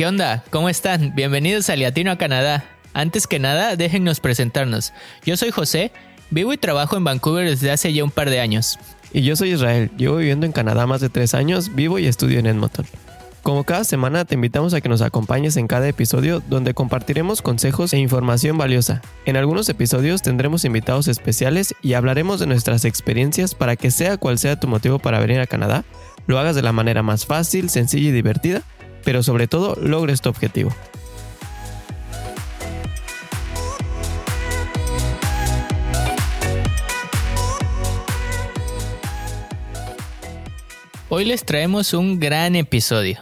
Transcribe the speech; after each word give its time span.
¿qué 0.00 0.06
onda? 0.06 0.42
¿Cómo 0.48 0.70
están? 0.70 1.14
Bienvenidos 1.14 1.68
a 1.68 1.76
Liatino 1.76 2.10
a 2.10 2.16
Canadá. 2.16 2.64
Antes 2.94 3.26
que 3.26 3.38
nada, 3.38 3.76
déjennos 3.76 4.20
presentarnos. 4.20 4.94
Yo 5.26 5.36
soy 5.36 5.50
José, 5.50 5.92
vivo 6.30 6.54
y 6.54 6.56
trabajo 6.56 6.96
en 6.96 7.04
Vancouver 7.04 7.46
desde 7.46 7.70
hace 7.70 7.92
ya 7.92 8.02
un 8.02 8.10
par 8.10 8.30
de 8.30 8.40
años. 8.40 8.78
Y 9.12 9.20
yo 9.20 9.36
soy 9.36 9.52
Israel, 9.52 9.90
llevo 9.98 10.16
viviendo 10.16 10.46
en 10.46 10.52
Canadá 10.52 10.86
más 10.86 11.02
de 11.02 11.10
tres 11.10 11.34
años, 11.34 11.74
vivo 11.74 11.98
y 11.98 12.06
estudio 12.06 12.38
en 12.38 12.46
Edmonton. 12.46 12.86
Como 13.42 13.64
cada 13.64 13.84
semana 13.84 14.24
te 14.24 14.36
invitamos 14.36 14.72
a 14.72 14.80
que 14.80 14.88
nos 14.88 15.02
acompañes 15.02 15.58
en 15.58 15.66
cada 15.66 15.86
episodio 15.86 16.42
donde 16.48 16.72
compartiremos 16.72 17.42
consejos 17.42 17.92
e 17.92 17.98
información 17.98 18.56
valiosa. 18.56 19.02
En 19.26 19.36
algunos 19.36 19.68
episodios 19.68 20.22
tendremos 20.22 20.64
invitados 20.64 21.08
especiales 21.08 21.74
y 21.82 21.92
hablaremos 21.92 22.40
de 22.40 22.46
nuestras 22.46 22.86
experiencias 22.86 23.54
para 23.54 23.76
que 23.76 23.90
sea 23.90 24.16
cual 24.16 24.38
sea 24.38 24.58
tu 24.58 24.66
motivo 24.66 24.98
para 24.98 25.20
venir 25.20 25.40
a 25.40 25.46
Canadá, 25.46 25.84
lo 26.26 26.38
hagas 26.38 26.56
de 26.56 26.62
la 26.62 26.72
manera 26.72 27.02
más 27.02 27.26
fácil, 27.26 27.68
sencilla 27.68 28.08
y 28.08 28.12
divertida, 28.12 28.62
pero 29.04 29.22
sobre 29.22 29.48
todo 29.48 29.76
logres 29.80 30.20
tu 30.20 30.28
objetivo. 30.28 30.74
Hoy 41.12 41.24
les 41.24 41.44
traemos 41.44 41.92
un 41.92 42.20
gran 42.20 42.54
episodio. 42.54 43.18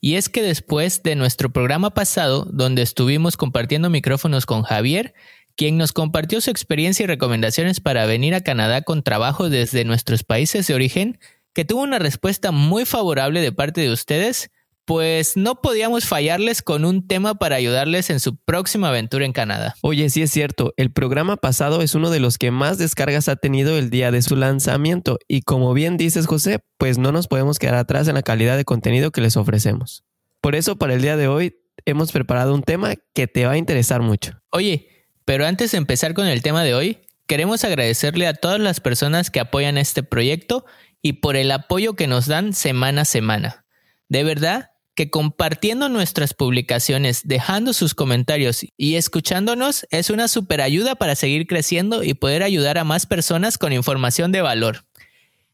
Y 0.00 0.14
es 0.14 0.30
que 0.30 0.42
después 0.42 1.02
de 1.02 1.14
nuestro 1.14 1.50
programa 1.50 1.90
pasado, 1.90 2.46
donde 2.50 2.80
estuvimos 2.80 3.36
compartiendo 3.36 3.90
micrófonos 3.90 4.46
con 4.46 4.62
Javier, 4.62 5.12
quien 5.54 5.76
nos 5.76 5.92
compartió 5.92 6.40
su 6.40 6.50
experiencia 6.50 7.04
y 7.04 7.06
recomendaciones 7.06 7.80
para 7.80 8.06
venir 8.06 8.34
a 8.34 8.40
Canadá 8.40 8.80
con 8.80 9.02
trabajo 9.02 9.50
desde 9.50 9.84
nuestros 9.84 10.24
países 10.24 10.68
de 10.68 10.74
origen, 10.74 11.18
que 11.52 11.64
tuvo 11.64 11.82
una 11.82 11.98
respuesta 11.98 12.50
muy 12.50 12.86
favorable 12.86 13.40
de 13.40 13.52
parte 13.52 13.80
de 13.80 13.92
ustedes, 13.92 14.50
pues 14.88 15.36
no 15.36 15.60
podíamos 15.60 16.06
fallarles 16.06 16.62
con 16.62 16.86
un 16.86 17.06
tema 17.06 17.34
para 17.34 17.56
ayudarles 17.56 18.08
en 18.08 18.20
su 18.20 18.36
próxima 18.36 18.88
aventura 18.88 19.26
en 19.26 19.34
Canadá. 19.34 19.74
Oye, 19.82 20.08
sí 20.08 20.22
es 20.22 20.30
cierto, 20.30 20.72
el 20.78 20.90
programa 20.90 21.36
pasado 21.36 21.82
es 21.82 21.94
uno 21.94 22.08
de 22.08 22.20
los 22.20 22.38
que 22.38 22.50
más 22.50 22.78
descargas 22.78 23.28
ha 23.28 23.36
tenido 23.36 23.76
el 23.76 23.90
día 23.90 24.10
de 24.10 24.22
su 24.22 24.34
lanzamiento 24.34 25.18
y 25.28 25.42
como 25.42 25.74
bien 25.74 25.98
dices 25.98 26.26
José, 26.26 26.60
pues 26.78 26.96
no 26.96 27.12
nos 27.12 27.28
podemos 27.28 27.58
quedar 27.58 27.74
atrás 27.74 28.08
en 28.08 28.14
la 28.14 28.22
calidad 28.22 28.56
de 28.56 28.64
contenido 28.64 29.10
que 29.10 29.20
les 29.20 29.36
ofrecemos. 29.36 30.04
Por 30.40 30.54
eso 30.54 30.76
para 30.76 30.94
el 30.94 31.02
día 31.02 31.18
de 31.18 31.28
hoy 31.28 31.56
hemos 31.84 32.10
preparado 32.10 32.54
un 32.54 32.62
tema 32.62 32.94
que 33.12 33.26
te 33.26 33.44
va 33.44 33.52
a 33.52 33.58
interesar 33.58 34.00
mucho. 34.00 34.40
Oye, 34.48 34.88
pero 35.26 35.44
antes 35.44 35.72
de 35.72 35.76
empezar 35.76 36.14
con 36.14 36.26
el 36.28 36.40
tema 36.40 36.64
de 36.64 36.72
hoy, 36.72 37.00
queremos 37.26 37.62
agradecerle 37.62 38.26
a 38.26 38.32
todas 38.32 38.58
las 38.58 38.80
personas 38.80 39.30
que 39.30 39.40
apoyan 39.40 39.76
este 39.76 40.02
proyecto 40.02 40.64
y 41.02 41.14
por 41.14 41.36
el 41.36 41.50
apoyo 41.50 41.92
que 41.92 42.06
nos 42.06 42.26
dan 42.26 42.54
semana 42.54 43.02
a 43.02 43.04
semana. 43.04 43.66
De 44.08 44.24
verdad, 44.24 44.70
que 44.98 45.10
compartiendo 45.10 45.88
nuestras 45.88 46.34
publicaciones, 46.34 47.20
dejando 47.22 47.72
sus 47.72 47.94
comentarios 47.94 48.66
y 48.76 48.96
escuchándonos 48.96 49.86
es 49.90 50.10
una 50.10 50.26
super 50.26 50.60
ayuda 50.60 50.96
para 50.96 51.14
seguir 51.14 51.46
creciendo 51.46 52.02
y 52.02 52.14
poder 52.14 52.42
ayudar 52.42 52.78
a 52.78 52.84
más 52.84 53.06
personas 53.06 53.58
con 53.58 53.72
información 53.72 54.32
de 54.32 54.42
valor. 54.42 54.86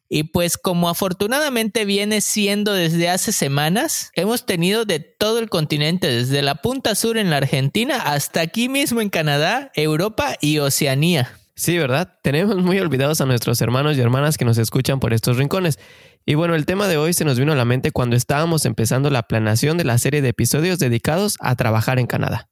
Y 0.08 0.22
pues 0.22 0.56
como 0.56 0.88
afortunadamente 0.88 1.84
viene 1.84 2.22
siendo 2.22 2.72
desde 2.72 3.10
hace 3.10 3.32
semanas, 3.32 4.12
hemos 4.14 4.46
tenido 4.46 4.86
de 4.86 5.00
todo 5.00 5.40
el 5.40 5.50
continente, 5.50 6.06
desde 6.06 6.40
la 6.40 6.62
punta 6.62 6.94
sur 6.94 7.18
en 7.18 7.28
la 7.28 7.36
Argentina 7.36 7.96
hasta 7.98 8.40
aquí 8.40 8.70
mismo 8.70 9.02
en 9.02 9.10
Canadá, 9.10 9.72
Europa 9.74 10.38
y 10.40 10.58
Oceanía. 10.58 11.38
Sí, 11.54 11.76
¿verdad? 11.76 12.18
Tenemos 12.22 12.56
muy 12.56 12.80
olvidados 12.80 13.20
a 13.20 13.26
nuestros 13.26 13.60
hermanos 13.60 13.96
y 13.96 14.00
hermanas 14.00 14.38
que 14.38 14.46
nos 14.46 14.56
escuchan 14.56 15.00
por 15.00 15.12
estos 15.12 15.36
rincones. 15.36 15.78
Y 16.26 16.36
bueno, 16.36 16.54
el 16.54 16.64
tema 16.64 16.88
de 16.88 16.96
hoy 16.96 17.12
se 17.12 17.26
nos 17.26 17.38
vino 17.38 17.52
a 17.52 17.56
la 17.56 17.66
mente 17.66 17.90
cuando 17.90 18.16
estábamos 18.16 18.64
empezando 18.64 19.10
la 19.10 19.24
planeación 19.24 19.76
de 19.76 19.84
la 19.84 19.98
serie 19.98 20.22
de 20.22 20.30
episodios 20.30 20.78
dedicados 20.78 21.36
a 21.40 21.54
trabajar 21.54 21.98
en 21.98 22.06
Canadá. 22.06 22.48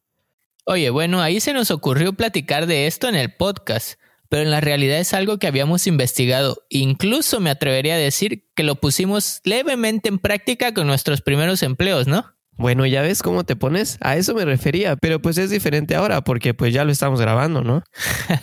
Oye, 0.66 0.90
bueno, 0.90 1.22
ahí 1.22 1.40
se 1.40 1.54
nos 1.54 1.70
ocurrió 1.70 2.12
platicar 2.12 2.66
de 2.66 2.86
esto 2.86 3.08
en 3.08 3.14
el 3.14 3.34
podcast, 3.34 3.98
pero 4.28 4.42
en 4.42 4.50
la 4.50 4.60
realidad 4.60 4.98
es 4.98 5.14
algo 5.14 5.38
que 5.38 5.46
habíamos 5.46 5.86
investigado. 5.86 6.62
Incluso 6.68 7.40
me 7.40 7.48
atrevería 7.48 7.94
a 7.94 7.98
decir 7.98 8.44
que 8.54 8.62
lo 8.62 8.76
pusimos 8.76 9.40
levemente 9.44 10.10
en 10.10 10.18
práctica 10.18 10.74
con 10.74 10.86
nuestros 10.86 11.22
primeros 11.22 11.62
empleos, 11.62 12.06
¿no? 12.06 12.26
Bueno, 12.52 12.84
ya 12.84 13.00
ves 13.00 13.22
cómo 13.22 13.44
te 13.44 13.56
pones. 13.56 13.96
A 14.02 14.16
eso 14.16 14.34
me 14.34 14.44
refería, 14.44 14.96
pero 14.96 15.20
pues 15.22 15.38
es 15.38 15.48
diferente 15.48 15.94
ahora 15.94 16.20
porque 16.20 16.52
pues 16.52 16.74
ya 16.74 16.84
lo 16.84 16.92
estamos 16.92 17.20
grabando, 17.20 17.62
¿no? 17.62 17.82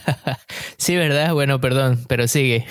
sí, 0.77 0.95
¿verdad? 0.95 1.33
Bueno, 1.33 1.61
perdón, 1.61 2.03
pero 2.07 2.27
sigue. 2.27 2.65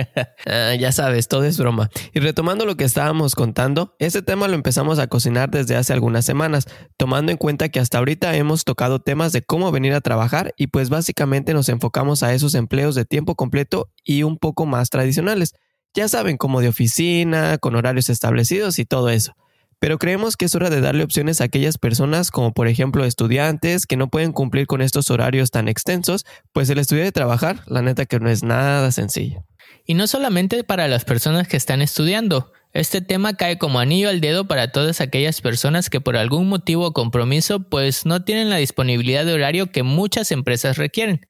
Ah, 0.46 0.74
ya 0.74 0.90
sabes, 0.90 1.28
todo 1.28 1.44
es 1.44 1.58
broma. 1.58 1.90
Y 2.12 2.20
retomando 2.20 2.64
lo 2.64 2.76
que 2.76 2.84
estábamos 2.84 3.34
contando, 3.34 3.94
este 3.98 4.22
tema 4.22 4.48
lo 4.48 4.54
empezamos 4.54 4.98
a 4.98 5.06
cocinar 5.06 5.50
desde 5.50 5.76
hace 5.76 5.92
algunas 5.92 6.24
semanas, 6.24 6.66
tomando 6.96 7.30
en 7.30 7.38
cuenta 7.38 7.68
que 7.68 7.78
hasta 7.78 7.98
ahorita 7.98 8.34
hemos 8.36 8.64
tocado 8.64 9.00
temas 9.00 9.32
de 9.32 9.42
cómo 9.42 9.70
venir 9.70 9.92
a 9.92 10.00
trabajar 10.00 10.54
y 10.56 10.68
pues 10.68 10.88
básicamente 10.88 11.52
nos 11.52 11.68
enfocamos 11.68 12.22
a 12.22 12.32
esos 12.32 12.54
empleos 12.54 12.94
de 12.94 13.04
tiempo 13.04 13.34
completo 13.34 13.90
y 14.02 14.22
un 14.22 14.38
poco 14.38 14.66
más 14.66 14.90
tradicionales. 14.90 15.54
Ya 15.94 16.08
saben, 16.08 16.36
como 16.36 16.60
de 16.60 16.68
oficina, 16.68 17.58
con 17.58 17.76
horarios 17.76 18.08
establecidos 18.08 18.78
y 18.78 18.86
todo 18.86 19.10
eso 19.10 19.34
pero 19.80 19.98
creemos 19.98 20.36
que 20.36 20.44
es 20.44 20.54
hora 20.54 20.70
de 20.70 20.82
darle 20.82 21.02
opciones 21.02 21.40
a 21.40 21.44
aquellas 21.44 21.78
personas 21.78 22.30
como 22.30 22.52
por 22.52 22.68
ejemplo 22.68 23.04
estudiantes 23.04 23.86
que 23.86 23.96
no 23.96 24.08
pueden 24.08 24.32
cumplir 24.32 24.66
con 24.66 24.82
estos 24.82 25.10
horarios 25.10 25.50
tan 25.50 25.68
extensos, 25.68 26.26
pues 26.52 26.68
el 26.70 26.78
estudiar 26.78 27.06
y 27.06 27.12
trabajar, 27.12 27.62
la 27.66 27.82
neta 27.82 28.04
que 28.04 28.20
no 28.20 28.28
es 28.28 28.44
nada 28.44 28.92
sencillo. 28.92 29.42
Y 29.86 29.94
no 29.94 30.06
solamente 30.06 30.64
para 30.64 30.88
las 30.88 31.04
personas 31.04 31.48
que 31.48 31.56
están 31.56 31.82
estudiando, 31.82 32.52
este 32.72 33.00
tema 33.00 33.34
cae 33.34 33.58
como 33.58 33.80
anillo 33.80 34.08
al 34.08 34.20
dedo 34.20 34.46
para 34.46 34.70
todas 34.70 35.00
aquellas 35.00 35.40
personas 35.40 35.90
que 35.90 36.00
por 36.00 36.16
algún 36.16 36.48
motivo 36.48 36.86
o 36.86 36.92
compromiso 36.92 37.60
pues 37.60 38.06
no 38.06 38.22
tienen 38.22 38.50
la 38.50 38.56
disponibilidad 38.56 39.24
de 39.24 39.34
horario 39.34 39.72
que 39.72 39.82
muchas 39.82 40.30
empresas 40.32 40.76
requieren. 40.76 41.26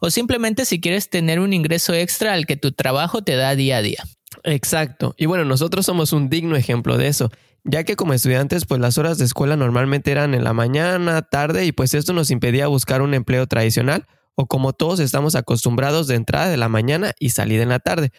O 0.00 0.10
simplemente 0.10 0.64
si 0.64 0.80
quieres 0.80 1.10
tener 1.10 1.38
un 1.40 1.52
ingreso 1.52 1.94
extra 1.94 2.32
al 2.32 2.46
que 2.46 2.56
tu 2.56 2.72
trabajo 2.72 3.22
te 3.22 3.36
da 3.36 3.54
día 3.54 3.76
a 3.76 3.82
día. 3.82 4.02
Exacto. 4.44 5.14
Y 5.18 5.26
bueno, 5.26 5.44
nosotros 5.44 5.86
somos 5.86 6.12
un 6.12 6.28
digno 6.28 6.56
ejemplo 6.56 6.96
de 6.96 7.08
eso 7.08 7.30
ya 7.64 7.84
que 7.84 7.96
como 7.96 8.12
estudiantes 8.12 8.64
pues 8.64 8.80
las 8.80 8.98
horas 8.98 9.18
de 9.18 9.24
escuela 9.24 9.56
normalmente 9.56 10.10
eran 10.10 10.34
en 10.34 10.44
la 10.44 10.52
mañana, 10.52 11.22
tarde 11.22 11.64
y 11.64 11.72
pues 11.72 11.94
esto 11.94 12.12
nos 12.12 12.30
impedía 12.30 12.66
buscar 12.66 13.02
un 13.02 13.14
empleo 13.14 13.46
tradicional 13.46 14.06
o 14.34 14.46
como 14.46 14.72
todos 14.72 15.00
estamos 15.00 15.34
acostumbrados 15.34 16.06
de 16.06 16.14
entrada 16.16 16.48
de 16.48 16.56
la 16.56 16.68
mañana 16.68 17.12
y 17.18 17.30
salida 17.30 17.62
en 17.62 17.68
la 17.68 17.78
tarde. 17.78 18.10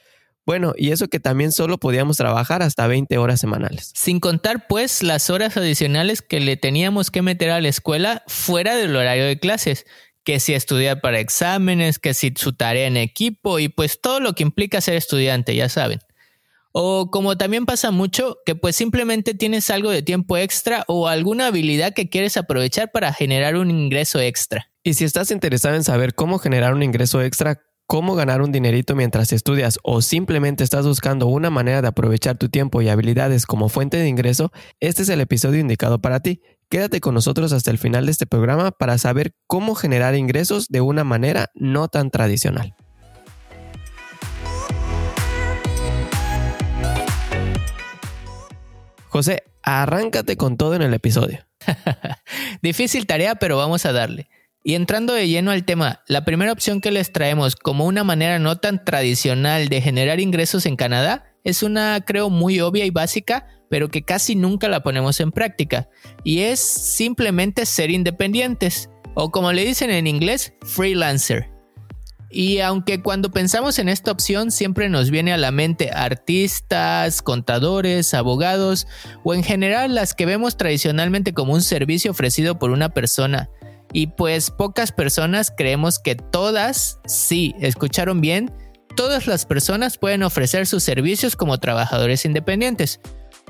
Bueno, 0.46 0.74
y 0.76 0.92
eso 0.92 1.08
que 1.08 1.22
también 1.22 1.54
solo 1.54 1.78
podíamos 1.78 2.18
trabajar 2.18 2.62
hasta 2.64 2.86
20 2.86 3.18
horas 3.18 3.40
semanales. 3.40 3.92
Sin 3.96 4.20
contar 4.20 4.68
pues 4.68 5.02
las 5.02 5.30
horas 5.30 5.56
adicionales 5.56 6.22
que 6.22 6.42
le 6.42 6.58
teníamos 6.58 7.12
que 7.12 7.22
meter 7.22 7.50
a 7.52 7.62
la 7.62 7.70
escuela 7.70 8.24
fuera 8.28 8.76
del 8.76 8.96
horario 8.96 9.26
de 9.26 9.40
clases, 9.40 9.86
que 10.26 10.40
si 10.40 10.54
estudiar 10.54 11.00
para 11.00 11.20
exámenes, 11.20 11.98
que 11.98 12.14
si 12.14 12.34
su 12.36 12.54
tarea 12.54 12.88
en 12.88 12.98
equipo 12.98 13.60
y 13.60 13.70
pues 13.70 14.02
todo 14.02 14.20
lo 14.20 14.34
que 14.34 14.44
implica 14.44 14.82
ser 14.82 14.96
estudiante, 14.96 15.56
ya 15.56 15.70
saben. 15.70 16.00
O 16.76 17.12
como 17.12 17.38
también 17.38 17.68
pasa 17.68 17.92
mucho, 17.92 18.38
que 18.48 18.56
pues 18.56 18.76
simplemente 18.76 19.36
tienes 19.36 19.70
algo 19.70 19.92
de 19.92 20.02
tiempo 20.02 20.38
extra 20.38 20.84
o 20.88 21.08
alguna 21.08 21.48
habilidad 21.48 21.94
que 21.94 22.10
quieres 22.10 22.36
aprovechar 22.36 22.92
para 22.92 23.14
generar 23.14 23.56
un 23.56 23.70
ingreso 23.70 24.20
extra. 24.20 24.72
Y 24.84 24.96
si 24.96 25.06
estás 25.06 25.30
interesado 25.30 25.76
en 25.76 25.84
saber 25.84 26.16
cómo 26.16 26.40
generar 26.40 26.74
un 26.74 26.82
ingreso 26.82 27.22
extra, 27.22 27.62
cómo 27.86 28.16
ganar 28.16 28.42
un 28.42 28.52
dinerito 28.52 28.96
mientras 28.96 29.32
estudias 29.34 29.78
o 29.84 30.02
simplemente 30.02 30.64
estás 30.64 30.88
buscando 30.88 31.28
una 31.28 31.52
manera 31.52 31.84
de 31.84 31.90
aprovechar 31.90 32.40
tu 32.40 32.50
tiempo 32.50 32.82
y 32.82 32.90
habilidades 32.90 33.46
como 33.46 33.70
fuente 33.70 33.98
de 33.98 34.08
ingreso, 34.08 34.52
este 34.80 35.04
es 35.04 35.10
el 35.10 35.22
episodio 35.22 35.60
indicado 35.60 36.02
para 36.02 36.22
ti. 36.22 36.42
Quédate 36.70 37.02
con 37.02 37.14
nosotros 37.14 37.54
hasta 37.54 37.70
el 37.70 37.78
final 37.78 38.08
de 38.08 38.14
este 38.14 38.26
programa 38.26 38.72
para 38.72 38.98
saber 38.98 39.36
cómo 39.46 39.76
generar 39.76 40.16
ingresos 40.16 40.70
de 40.70 40.82
una 40.82 41.04
manera 41.04 41.52
no 41.54 41.88
tan 41.88 42.10
tradicional. 42.10 42.76
José, 49.14 49.44
arráncate 49.62 50.38
con 50.38 50.58
todo 50.58 50.74
en 50.74 50.82
el 50.82 50.92
episodio. 50.92 51.46
Difícil 52.64 53.06
tarea, 53.06 53.36
pero 53.36 53.58
vamos 53.58 53.86
a 53.86 53.92
darle. 53.92 54.28
Y 54.64 54.74
entrando 54.74 55.14
de 55.14 55.28
lleno 55.28 55.52
al 55.52 55.66
tema, 55.66 56.02
la 56.08 56.26
primera 56.26 56.52
opción 56.52 56.82
que 56.82 56.90
les 56.90 57.12
traemos 57.12 57.56
como 57.56 57.86
una 57.86 58.04
manera 58.04 58.40
no 58.40 58.58
tan 58.58 58.84
tradicional 58.84 59.70
de 59.70 59.82
generar 59.82 60.20
ingresos 60.20 60.66
en 60.66 60.76
Canadá 60.76 61.26
es 61.44 61.62
una, 61.62 62.02
creo, 62.04 62.32
muy 62.32 62.60
obvia 62.60 62.86
y 62.86 62.90
básica, 62.90 63.46
pero 63.70 63.90
que 63.90 64.02
casi 64.02 64.34
nunca 64.34 64.68
la 64.68 64.82
ponemos 64.82 65.20
en 65.20 65.32
práctica. 65.32 65.90
Y 66.24 66.40
es 66.40 66.60
simplemente 66.60 67.68
ser 67.68 67.92
independientes, 67.92 68.90
o 69.14 69.30
como 69.30 69.54
le 69.54 69.64
dicen 69.64 69.92
en 69.92 70.08
inglés, 70.08 70.56
freelancer. 70.64 71.53
Y 72.34 72.62
aunque 72.62 73.00
cuando 73.00 73.30
pensamos 73.30 73.78
en 73.78 73.88
esta 73.88 74.12
opción 74.12 74.50
siempre 74.50 74.90
nos 74.90 75.12
viene 75.12 75.34
a 75.34 75.38
la 75.38 75.52
mente 75.52 75.92
artistas, 75.94 77.22
contadores, 77.22 78.16
abogados 78.16 78.88
o 79.24 79.36
en 79.36 79.44
general 79.44 79.94
las 79.94 80.16
que 80.16 80.26
vemos 80.26 80.58
tradicionalmente 80.58 81.36
como 81.36 81.54
un 81.54 81.62
servicio 81.62 82.10
ofrecido 82.10 82.58
por 82.58 82.72
una 82.72 82.90
persona. 82.90 83.52
Y 83.94 84.08
pues 84.08 84.50
pocas 84.50 84.92
personas 84.92 85.54
creemos 85.56 86.00
que 86.00 86.16
todas, 86.16 87.00
sí, 87.06 87.54
escucharon 87.60 88.20
bien, 88.20 88.52
todas 88.96 89.28
las 89.28 89.46
personas 89.46 90.00
pueden 90.00 90.24
ofrecer 90.24 90.66
sus 90.66 90.82
servicios 90.82 91.36
como 91.36 91.60
trabajadores 91.60 92.26
independientes. 92.26 93.00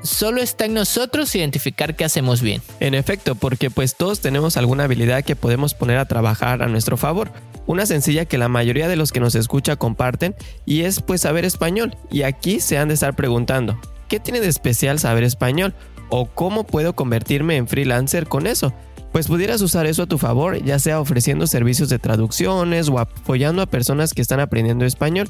Solo 0.01 0.41
está 0.41 0.65
en 0.65 0.73
nosotros 0.73 1.33
identificar 1.33 1.95
qué 1.95 2.03
hacemos 2.03 2.41
bien. 2.41 2.61
En 2.81 2.93
efecto, 2.93 3.35
porque 3.35 3.71
pues 3.71 3.95
todos 3.95 4.19
tenemos 4.19 4.57
alguna 4.57 4.83
habilidad 4.83 5.23
que 5.23 5.37
podemos 5.37 5.73
poner 5.73 5.97
a 5.99 6.05
trabajar 6.05 6.61
a 6.61 6.67
nuestro 6.67 6.97
favor. 6.97 7.31
Una 7.65 7.85
sencilla 7.85 8.25
que 8.25 8.37
la 8.37 8.49
mayoría 8.49 8.87
de 8.87 8.95
los 8.95 9.11
que 9.11 9.19
nos 9.19 9.35
escucha 9.35 9.75
comparten 9.75 10.35
y 10.65 10.81
es 10.81 11.01
pues 11.01 11.21
saber 11.21 11.45
español. 11.45 11.95
Y 12.11 12.23
aquí 12.23 12.59
se 12.59 12.77
han 12.77 12.89
de 12.89 12.93
estar 12.95 13.15
preguntando, 13.15 13.79
¿qué 14.07 14.19
tiene 14.19 14.41
de 14.41 14.49
especial 14.49 14.99
saber 14.99 15.23
español? 15.23 15.73
¿O 16.09 16.27
cómo 16.27 16.65
puedo 16.65 16.93
convertirme 16.93 17.55
en 17.55 17.67
freelancer 17.67 18.27
con 18.27 18.47
eso? 18.47 18.73
Pues 19.13 19.27
pudieras 19.27 19.61
usar 19.61 19.85
eso 19.85 20.03
a 20.03 20.07
tu 20.07 20.17
favor, 20.17 20.61
ya 20.63 20.79
sea 20.79 20.99
ofreciendo 20.99 21.45
servicios 21.45 21.87
de 21.87 21.99
traducciones 21.99 22.89
o 22.89 22.99
apoyando 22.99 23.61
a 23.61 23.67
personas 23.67 24.13
que 24.13 24.23
están 24.23 24.39
aprendiendo 24.39 24.85
español. 24.85 25.29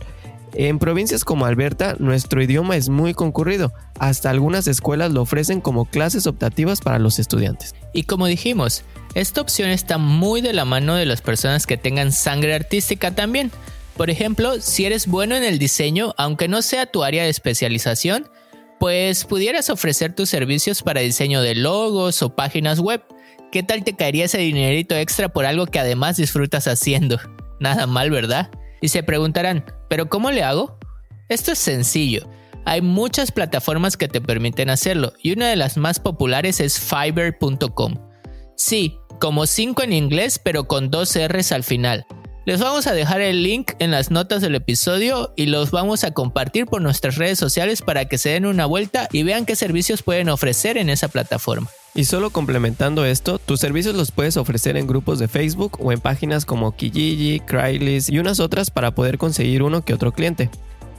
En 0.53 0.79
provincias 0.79 1.25
como 1.25 1.45
Alberta, 1.45 1.95
nuestro 1.99 2.41
idioma 2.41 2.77
es 2.77 2.87
muy 2.87 3.13
concurrido. 3.13 3.73
Hasta 3.99 4.29
algunas 4.29 4.67
escuelas 4.67 5.11
lo 5.11 5.21
ofrecen 5.21 5.61
como 5.61 5.85
clases 5.85 6.27
optativas 6.27 6.79
para 6.79 6.99
los 6.99 7.19
estudiantes. 7.19 7.75
Y 7.91 8.03
como 8.03 8.27
dijimos, 8.27 8.83
esta 9.15 9.41
opción 9.41 9.69
está 9.69 9.97
muy 9.97 10.41
de 10.41 10.53
la 10.53 10.65
mano 10.65 10.95
de 10.95 11.05
las 11.05 11.21
personas 11.21 11.67
que 11.67 11.77
tengan 11.77 12.11
sangre 12.11 12.55
artística 12.55 13.11
también. 13.11 13.51
Por 13.95 14.09
ejemplo, 14.09 14.59
si 14.59 14.85
eres 14.85 15.07
bueno 15.07 15.35
en 15.35 15.43
el 15.43 15.59
diseño, 15.59 16.15
aunque 16.17 16.47
no 16.47 16.61
sea 16.61 16.87
tu 16.87 17.03
área 17.03 17.23
de 17.23 17.29
especialización, 17.29 18.27
pues 18.79 19.25
pudieras 19.25 19.69
ofrecer 19.69 20.13
tus 20.13 20.29
servicios 20.29 20.81
para 20.81 21.01
diseño 21.01 21.41
de 21.41 21.55
logos 21.55 22.21
o 22.23 22.35
páginas 22.35 22.79
web. 22.79 23.03
¿Qué 23.51 23.61
tal 23.61 23.83
te 23.83 23.95
caería 23.95 24.25
ese 24.25 24.39
dinerito 24.39 24.95
extra 24.95 25.29
por 25.29 25.45
algo 25.45 25.67
que 25.67 25.79
además 25.79 26.17
disfrutas 26.17 26.67
haciendo? 26.67 27.19
Nada 27.59 27.85
mal, 27.85 28.09
¿verdad? 28.09 28.49
Y 28.81 28.87
se 28.87 29.03
preguntarán, 29.03 29.63
¿pero 29.89 30.09
cómo 30.09 30.31
le 30.31 30.43
hago? 30.43 30.79
Esto 31.29 31.51
es 31.51 31.59
sencillo. 31.59 32.27
Hay 32.65 32.81
muchas 32.81 33.31
plataformas 33.31 33.95
que 33.95 34.07
te 34.07 34.21
permiten 34.21 34.69
hacerlo 34.69 35.13
y 35.21 35.33
una 35.33 35.49
de 35.49 35.55
las 35.55 35.77
más 35.77 35.99
populares 35.99 36.59
es 36.59 36.79
fiverr.com. 36.79 37.95
Sí, 38.55 38.97
como 39.23 39.47
5 39.47 39.83
en 39.83 39.93
inglés 39.93 40.37
pero 40.37 40.65
con 40.65 40.91
dos 40.91 41.17
R's 41.17 41.53
al 41.53 41.63
final. 41.63 42.05
Les 42.45 42.59
vamos 42.59 42.87
a 42.87 42.93
dejar 42.93 43.21
el 43.21 43.41
link 43.41 43.71
en 43.79 43.89
las 43.89 44.11
notas 44.11 44.41
del 44.41 44.53
episodio 44.53 45.31
y 45.37 45.45
los 45.45 45.71
vamos 45.71 46.03
a 46.03 46.11
compartir 46.11 46.65
por 46.65 46.81
nuestras 46.81 47.15
redes 47.15 47.39
sociales 47.39 47.81
para 47.81 48.03
que 48.03 48.17
se 48.17 48.31
den 48.31 48.45
una 48.45 48.65
vuelta 48.65 49.07
y 49.13 49.23
vean 49.23 49.45
qué 49.45 49.55
servicios 49.55 50.03
pueden 50.03 50.27
ofrecer 50.27 50.77
en 50.77 50.89
esa 50.89 51.07
plataforma. 51.07 51.69
Y 51.95 52.03
solo 52.03 52.31
complementando 52.31 53.05
esto, 53.05 53.39
tus 53.39 53.61
servicios 53.61 53.95
los 53.95 54.11
puedes 54.11 54.35
ofrecer 54.35 54.75
en 54.75 54.87
grupos 54.87 55.19
de 55.19 55.29
Facebook 55.29 55.77
o 55.79 55.93
en 55.93 56.01
páginas 56.01 56.43
como 56.43 56.75
Kijiji, 56.75 57.39
Craigslist 57.39 58.09
y 58.09 58.19
unas 58.19 58.41
otras 58.41 58.71
para 58.71 58.93
poder 58.93 59.17
conseguir 59.17 59.63
uno 59.63 59.85
que 59.85 59.93
otro 59.93 60.11
cliente. 60.11 60.49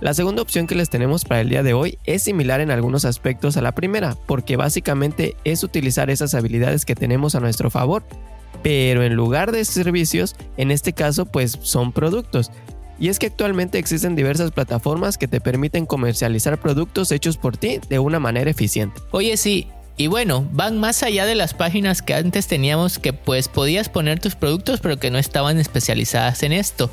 La 0.05 0.13
segunda 0.13 0.43
opción 0.43 0.67
que 0.67 0.75
les 0.75 0.91
tenemos 0.91 1.25
para 1.25 1.41
el 1.41 1.49
día 1.49 1.63
de 1.63 1.73
hoy 1.73 1.99
es 2.05 2.23
similar 2.23 2.61
en 2.61 2.71
algunos 2.71 3.07
aspectos 3.07 3.57
a 3.57 3.63
la 3.63 3.73
primera, 3.73 4.19
porque 4.27 4.57
básicamente 4.57 5.35
es 5.45 5.65
utilizar 5.65 6.11
esas 6.11 6.35
habilidades 6.35 6.85
que 6.85 6.95
tenemos 6.95 7.35
a 7.35 7.41
nuestro 7.41 7.71
favor 7.71 8.05
pero 8.63 9.03
en 9.03 9.15
lugar 9.15 9.51
de 9.51 9.65
servicios, 9.65 10.37
en 10.59 10.71
este 10.71 10.93
caso 10.93 11.25
pues 11.25 11.59
son 11.63 11.93
productos. 11.93 12.51
Y 12.99 13.09
es 13.09 13.19
que 13.19 13.29
actualmente 13.29 13.79
existen 13.79 14.15
diversas 14.15 14.51
plataformas 14.51 15.17
que 15.17 15.27
te 15.27 15.41
permiten 15.41 15.87
comercializar 15.87 16.61
productos 16.61 17.11
hechos 17.11 17.39
por 17.39 17.57
ti 17.57 17.81
de 17.89 17.99
una 17.99 18.21
manera 18.21 18.51
eficiente. 18.51 19.01
Oye, 19.11 19.39
sí, 19.39 19.69
y 19.97 20.09
bueno, 20.09 20.47
van 20.53 20.79
más 20.79 21.03
allá 21.03 21.25
de 21.25 21.35
las 21.35 21.55
páginas 21.55 22.03
que 22.03 22.13
antes 22.13 22.47
teníamos 22.47 22.99
que 22.99 23.15
pues 23.15 23.49
podías 23.49 23.89
poner 23.89 24.21
tus 24.21 24.35
productos 24.35 24.81
pero 24.81 24.99
que 24.99 25.11
no 25.11 25.17
estaban 25.17 25.59
especializadas 25.59 26.43
en 26.43 26.53
esto. 26.53 26.91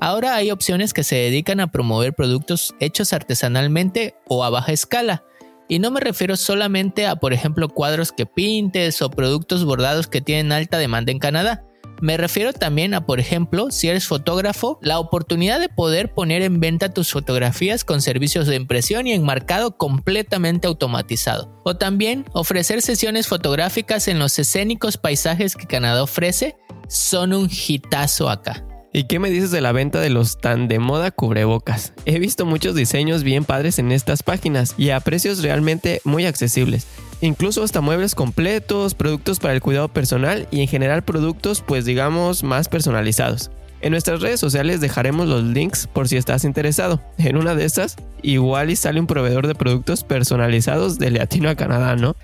Ahora 0.00 0.36
hay 0.36 0.50
opciones 0.50 0.92
que 0.92 1.04
se 1.04 1.16
dedican 1.16 1.60
a 1.60 1.72
promover 1.72 2.14
productos 2.14 2.74
hechos 2.78 3.12
artesanalmente 3.12 4.14
o 4.28 4.44
a 4.44 4.50
baja 4.50 4.72
escala. 4.72 5.24
Y 5.68 5.80
no 5.80 5.90
me 5.90 6.00
refiero 6.00 6.36
solamente 6.36 7.06
a, 7.06 7.16
por 7.16 7.32
ejemplo, 7.32 7.68
cuadros 7.68 8.12
que 8.12 8.24
pintes 8.24 9.02
o 9.02 9.10
productos 9.10 9.64
bordados 9.64 10.06
que 10.06 10.20
tienen 10.20 10.52
alta 10.52 10.78
demanda 10.78 11.12
en 11.12 11.18
Canadá. 11.18 11.64
Me 12.00 12.16
refiero 12.16 12.52
también 12.52 12.94
a, 12.94 13.04
por 13.04 13.18
ejemplo, 13.18 13.72
si 13.72 13.88
eres 13.88 14.06
fotógrafo, 14.06 14.78
la 14.82 15.00
oportunidad 15.00 15.58
de 15.58 15.68
poder 15.68 16.14
poner 16.14 16.42
en 16.42 16.60
venta 16.60 16.94
tus 16.94 17.10
fotografías 17.10 17.84
con 17.84 18.00
servicios 18.00 18.46
de 18.46 18.54
impresión 18.54 19.08
y 19.08 19.12
enmarcado 19.12 19.76
completamente 19.76 20.68
automatizado. 20.68 21.60
O 21.64 21.76
también 21.76 22.24
ofrecer 22.32 22.82
sesiones 22.82 23.26
fotográficas 23.26 24.06
en 24.06 24.20
los 24.20 24.38
escénicos 24.38 24.96
paisajes 24.96 25.56
que 25.56 25.66
Canadá 25.66 26.04
ofrece 26.04 26.56
son 26.86 27.32
un 27.32 27.50
hitazo 27.50 28.30
acá. 28.30 28.67
¿Y 28.90 29.04
qué 29.04 29.18
me 29.18 29.28
dices 29.28 29.50
de 29.50 29.60
la 29.60 29.72
venta 29.72 30.00
de 30.00 30.08
los 30.08 30.38
tan 30.38 30.66
de 30.66 30.78
moda 30.78 31.10
cubrebocas? 31.10 31.92
He 32.06 32.18
visto 32.18 32.46
muchos 32.46 32.74
diseños 32.74 33.22
bien 33.22 33.44
padres 33.44 33.78
en 33.78 33.92
estas 33.92 34.22
páginas 34.22 34.74
y 34.78 34.90
a 34.90 35.00
precios 35.00 35.42
realmente 35.42 36.00
muy 36.04 36.24
accesibles. 36.24 36.86
Incluso 37.20 37.62
hasta 37.62 37.82
muebles 37.82 38.14
completos, 38.14 38.94
productos 38.94 39.40
para 39.40 39.52
el 39.52 39.60
cuidado 39.60 39.88
personal 39.88 40.48
y 40.50 40.62
en 40.62 40.68
general 40.68 41.02
productos 41.02 41.60
pues 41.60 41.84
digamos 41.84 42.42
más 42.42 42.70
personalizados. 42.70 43.50
En 43.82 43.90
nuestras 43.92 44.22
redes 44.22 44.40
sociales 44.40 44.80
dejaremos 44.80 45.28
los 45.28 45.44
links 45.44 45.86
por 45.86 46.08
si 46.08 46.16
estás 46.16 46.44
interesado. 46.44 47.02
En 47.18 47.36
una 47.36 47.54
de 47.54 47.66
estas, 47.66 47.96
igual 48.22 48.70
y 48.70 48.76
sale 48.76 49.00
un 49.00 49.06
proveedor 49.06 49.46
de 49.46 49.54
productos 49.54 50.02
personalizados 50.02 50.98
de 50.98 51.10
Latino 51.10 51.50
a 51.50 51.56
Canadá, 51.56 51.94
¿no? 51.94 52.16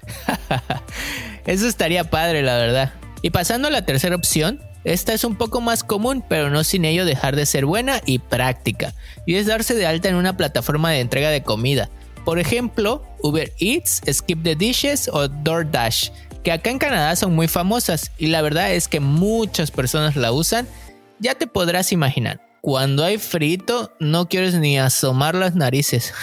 Eso 1.47 1.69
estaría 1.69 2.05
padre, 2.05 2.43
la 2.43 2.57
verdad. 2.57 2.95
Y 3.21 3.31
pasando 3.31 3.69
a 3.69 3.71
la 3.71 3.85
tercera 3.85 4.17
opción, 4.17 4.61
esta 4.85 5.15
es 5.15 5.25
un 5.25 5.37
poco 5.37 5.61
más 5.61 5.83
común, 5.83 6.23
pero 6.29 6.51
no 6.51 6.63
sin 6.63 6.85
ello 6.85 7.05
dejar 7.05 7.37
de 7.37 7.47
ser 7.47 7.65
buena 7.65 8.01
y 8.05 8.19
práctica, 8.19 8.95
y 9.27 9.37
es 9.37 9.47
darse 9.47 9.75
de 9.75 9.87
alta 9.87 10.09
en 10.09 10.15
una 10.15 10.37
plataforma 10.37 10.91
de 10.91 11.01
entrega 11.01 11.31
de 11.31 11.43
comida. 11.43 11.89
Por 12.25 12.39
ejemplo, 12.39 13.03
Uber 13.23 13.53
Eats, 13.59 14.01
Skip 14.11 14.43
the 14.43 14.55
Dishes 14.55 15.09
o 15.09 15.29
DoorDash, 15.29 16.11
que 16.43 16.53
acá 16.53 16.71
en 16.71 16.79
Canadá 16.79 17.17
son 17.17 17.35
muy 17.35 17.49
famosas 17.49 18.13
y 18.19 18.27
la 18.27 18.43
verdad 18.43 18.73
es 18.73 18.87
que 18.89 19.01
muchas 19.01 19.71
personas 19.71 20.17
la 20.17 20.33
usan, 20.33 20.69
ya 21.19 21.35
te 21.35 21.47
podrás 21.47 21.93
imaginar. 21.93 22.41
Cuando 22.65 23.05
hay 23.05 23.19
frito, 23.19 23.93
no 24.01 24.27
quieres 24.27 24.55
ni 24.55 24.79
asomar 24.79 25.35
las 25.35 25.55
narices. 25.55 26.15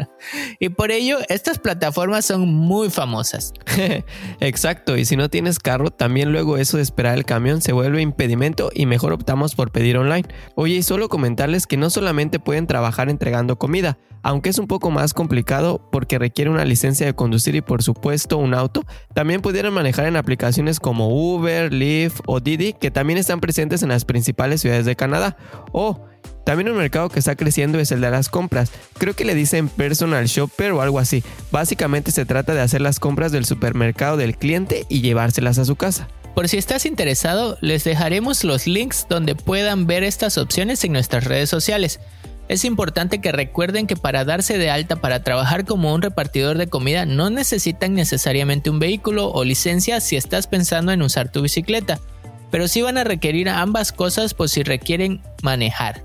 y 0.58 0.70
por 0.70 0.92
ello, 0.92 1.18
estas 1.28 1.58
plataformas 1.58 2.24
son 2.24 2.48
muy 2.48 2.88
famosas. 2.88 3.52
Exacto, 4.40 4.96
y 4.96 5.04
si 5.04 5.18
no 5.18 5.28
tienes 5.28 5.58
carro, 5.58 5.90
también 5.90 6.32
luego 6.32 6.56
eso 6.56 6.78
de 6.78 6.84
esperar 6.84 7.18
el 7.18 7.26
camión 7.26 7.60
se 7.60 7.72
vuelve 7.74 8.00
impedimento 8.00 8.70
y 8.72 8.86
mejor 8.86 9.12
optamos 9.12 9.54
por 9.54 9.72
pedir 9.72 9.98
online. 9.98 10.26
Oye, 10.54 10.76
y 10.76 10.82
solo 10.82 11.10
comentarles 11.10 11.66
que 11.66 11.76
no 11.76 11.90
solamente 11.90 12.38
pueden 12.38 12.66
trabajar 12.66 13.10
entregando 13.10 13.58
comida, 13.58 13.98
aunque 14.22 14.50
es 14.50 14.58
un 14.58 14.66
poco 14.66 14.90
más 14.90 15.14
complicado 15.14 15.88
porque 15.90 16.18
requiere 16.18 16.50
una 16.50 16.64
licencia 16.64 17.06
de 17.06 17.14
conducir 17.14 17.54
y 17.54 17.60
por 17.60 17.82
supuesto 17.82 18.38
un 18.38 18.54
auto, 18.54 18.84
también 19.14 19.40
pudieran 19.40 19.72
manejar 19.72 20.06
en 20.06 20.16
aplicaciones 20.16 20.80
como 20.80 21.08
Uber, 21.08 21.72
Lyft 21.72 22.20
o 22.26 22.40
Didi 22.40 22.72
que 22.72 22.90
también 22.90 23.18
están 23.18 23.40
presentes 23.40 23.82
en 23.82 23.88
las 23.90 24.04
principales 24.04 24.60
ciudades 24.60 24.86
de 24.86 24.96
Canadá. 24.96 25.36
O 25.72 25.89
también 26.44 26.68
un 26.70 26.78
mercado 26.78 27.08
que 27.08 27.18
está 27.18 27.36
creciendo 27.36 27.78
es 27.78 27.92
el 27.92 28.00
de 28.00 28.10
las 28.10 28.28
compras. 28.28 28.72
Creo 28.98 29.14
que 29.14 29.24
le 29.24 29.34
dicen 29.34 29.68
personal 29.68 30.26
shopper 30.26 30.72
o 30.72 30.82
algo 30.82 30.98
así. 30.98 31.22
Básicamente 31.52 32.10
se 32.10 32.24
trata 32.24 32.54
de 32.54 32.60
hacer 32.60 32.80
las 32.80 32.98
compras 32.98 33.30
del 33.30 33.44
supermercado 33.44 34.16
del 34.16 34.36
cliente 34.36 34.84
y 34.88 35.00
llevárselas 35.00 35.58
a 35.58 35.64
su 35.64 35.76
casa. 35.76 36.08
Por 36.34 36.48
si 36.48 36.56
estás 36.56 36.86
interesado, 36.86 37.58
les 37.60 37.84
dejaremos 37.84 38.44
los 38.44 38.66
links 38.66 39.06
donde 39.08 39.34
puedan 39.34 39.86
ver 39.86 40.02
estas 40.02 40.38
opciones 40.38 40.82
en 40.84 40.92
nuestras 40.92 41.24
redes 41.24 41.50
sociales. 41.50 42.00
Es 42.48 42.64
importante 42.64 43.20
que 43.20 43.30
recuerden 43.30 43.86
que 43.86 43.94
para 43.94 44.24
darse 44.24 44.58
de 44.58 44.70
alta 44.70 44.96
para 44.96 45.22
trabajar 45.22 45.64
como 45.64 45.94
un 45.94 46.02
repartidor 46.02 46.58
de 46.58 46.66
comida 46.66 47.06
no 47.06 47.30
necesitan 47.30 47.94
necesariamente 47.94 48.70
un 48.70 48.80
vehículo 48.80 49.30
o 49.30 49.44
licencia 49.44 50.00
si 50.00 50.16
estás 50.16 50.48
pensando 50.48 50.90
en 50.90 51.02
usar 51.02 51.30
tu 51.30 51.42
bicicleta, 51.42 52.00
pero 52.50 52.68
sí 52.68 52.82
van 52.82 52.98
a 52.98 53.04
requerir 53.04 53.48
ambas 53.48 53.92
cosas 53.92 54.34
por 54.34 54.48
si 54.48 54.62
requieren 54.62 55.20
manejar. 55.42 56.02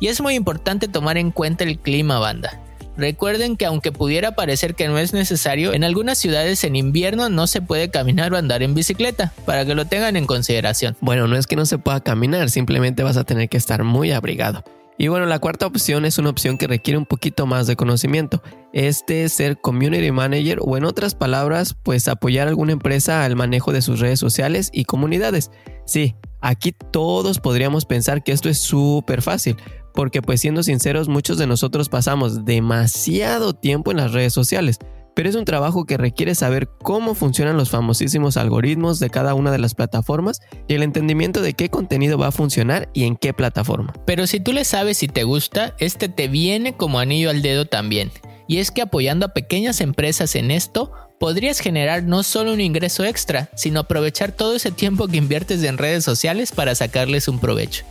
Y 0.00 0.08
es 0.08 0.20
muy 0.20 0.34
importante 0.34 0.88
tomar 0.88 1.16
en 1.16 1.30
cuenta 1.30 1.64
el 1.64 1.78
clima 1.78 2.18
banda. 2.18 2.60
Recuerden 2.96 3.56
que 3.56 3.64
aunque 3.64 3.90
pudiera 3.90 4.32
parecer 4.32 4.74
que 4.74 4.86
no 4.86 4.98
es 4.98 5.14
necesario, 5.14 5.72
en 5.72 5.82
algunas 5.82 6.18
ciudades 6.18 6.62
en 6.64 6.76
invierno 6.76 7.30
no 7.30 7.46
se 7.46 7.62
puede 7.62 7.90
caminar 7.90 8.32
o 8.34 8.36
andar 8.36 8.62
en 8.62 8.74
bicicleta, 8.74 9.32
para 9.46 9.64
que 9.64 9.74
lo 9.74 9.86
tengan 9.86 10.16
en 10.16 10.26
consideración. 10.26 10.96
Bueno, 11.00 11.26
no 11.26 11.36
es 11.36 11.46
que 11.46 11.56
no 11.56 11.64
se 11.64 11.78
pueda 11.78 12.00
caminar, 12.00 12.50
simplemente 12.50 13.02
vas 13.02 13.16
a 13.16 13.24
tener 13.24 13.48
que 13.48 13.56
estar 13.56 13.82
muy 13.82 14.12
abrigado. 14.12 14.62
Y 14.98 15.08
bueno, 15.08 15.24
la 15.24 15.38
cuarta 15.38 15.66
opción 15.66 16.04
es 16.04 16.18
una 16.18 16.28
opción 16.28 16.58
que 16.58 16.66
requiere 16.66 16.98
un 16.98 17.06
poquito 17.06 17.46
más 17.46 17.66
de 17.66 17.76
conocimiento. 17.76 18.42
Este 18.74 19.24
es 19.24 19.32
ser 19.32 19.58
community 19.58 20.12
manager 20.12 20.58
o 20.60 20.76
en 20.76 20.84
otras 20.84 21.14
palabras, 21.14 21.74
pues 21.82 22.08
apoyar 22.08 22.46
a 22.46 22.50
alguna 22.50 22.72
empresa 22.72 23.24
al 23.24 23.34
manejo 23.34 23.72
de 23.72 23.80
sus 23.80 24.00
redes 24.00 24.20
sociales 24.20 24.70
y 24.72 24.84
comunidades. 24.84 25.50
Sí, 25.92 26.14
aquí 26.40 26.72
todos 26.90 27.38
podríamos 27.38 27.84
pensar 27.84 28.24
que 28.24 28.32
esto 28.32 28.48
es 28.48 28.56
súper 28.56 29.20
fácil, 29.20 29.58
porque 29.92 30.22
pues 30.22 30.40
siendo 30.40 30.62
sinceros, 30.62 31.10
muchos 31.10 31.36
de 31.36 31.46
nosotros 31.46 31.90
pasamos 31.90 32.46
demasiado 32.46 33.52
tiempo 33.52 33.90
en 33.90 33.98
las 33.98 34.12
redes 34.12 34.32
sociales 34.32 34.78
pero 35.14 35.28
es 35.28 35.34
un 35.34 35.44
trabajo 35.44 35.84
que 35.84 35.98
requiere 35.98 36.34
saber 36.34 36.70
cómo 36.82 37.14
funcionan 37.14 37.58
los 37.58 37.68
famosísimos 37.68 38.38
algoritmos 38.38 38.98
de 38.98 39.10
cada 39.10 39.34
una 39.34 39.50
de 39.50 39.58
las 39.58 39.74
plataformas 39.74 40.40
y 40.68 40.74
el 40.74 40.82
entendimiento 40.82 41.42
de 41.42 41.52
qué 41.52 41.68
contenido 41.68 42.16
va 42.16 42.28
a 42.28 42.32
funcionar 42.32 42.88
y 42.94 43.04
en 43.04 43.16
qué 43.16 43.34
plataforma. 43.34 43.92
Pero 44.06 44.26
si 44.26 44.40
tú 44.40 44.54
le 44.54 44.64
sabes 44.64 45.02
y 45.02 45.08
te 45.08 45.24
gusta, 45.24 45.74
este 45.78 46.08
te 46.08 46.28
viene 46.28 46.74
como 46.78 46.98
anillo 46.98 47.28
al 47.28 47.42
dedo 47.42 47.66
también. 47.66 48.10
Y 48.48 48.58
es 48.58 48.70
que 48.70 48.82
apoyando 48.82 49.26
a 49.26 49.34
pequeñas 49.34 49.80
empresas 49.80 50.34
en 50.34 50.50
esto, 50.50 50.92
podrías 51.22 51.60
generar 51.60 52.02
no 52.02 52.24
solo 52.24 52.52
un 52.52 52.60
ingreso 52.60 53.04
extra, 53.04 53.48
sino 53.54 53.78
aprovechar 53.78 54.32
todo 54.32 54.56
ese 54.56 54.72
tiempo 54.72 55.06
que 55.06 55.18
inviertes 55.18 55.62
en 55.62 55.78
redes 55.78 56.04
sociales 56.04 56.50
para 56.50 56.74
sacarles 56.74 57.28
un 57.28 57.38
provecho. 57.38 57.84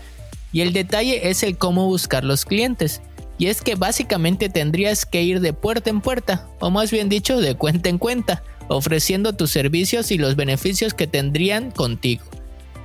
Y 0.51 0.59
el 0.59 0.73
detalle 0.73 1.29
es 1.29 1.41
el 1.41 1.57
cómo 1.57 1.85
buscar 1.85 2.25
los 2.25 2.43
clientes. 2.43 2.99
Y 3.37 3.47
es 3.47 3.61
que 3.61 3.75
básicamente 3.75 4.49
tendrías 4.49 5.05
que 5.05 5.23
ir 5.23 5.39
de 5.39 5.53
puerta 5.53 5.89
en 5.89 6.01
puerta, 6.01 6.45
o 6.59 6.71
más 6.71 6.91
bien 6.91 7.07
dicho, 7.07 7.39
de 7.39 7.55
cuenta 7.55 7.87
en 7.87 7.99
cuenta, 7.99 8.43
ofreciendo 8.67 9.31
tus 9.31 9.49
servicios 9.49 10.11
y 10.11 10.17
los 10.17 10.35
beneficios 10.35 10.93
que 10.93 11.07
tendrían 11.07 11.71
contigo 11.71 12.25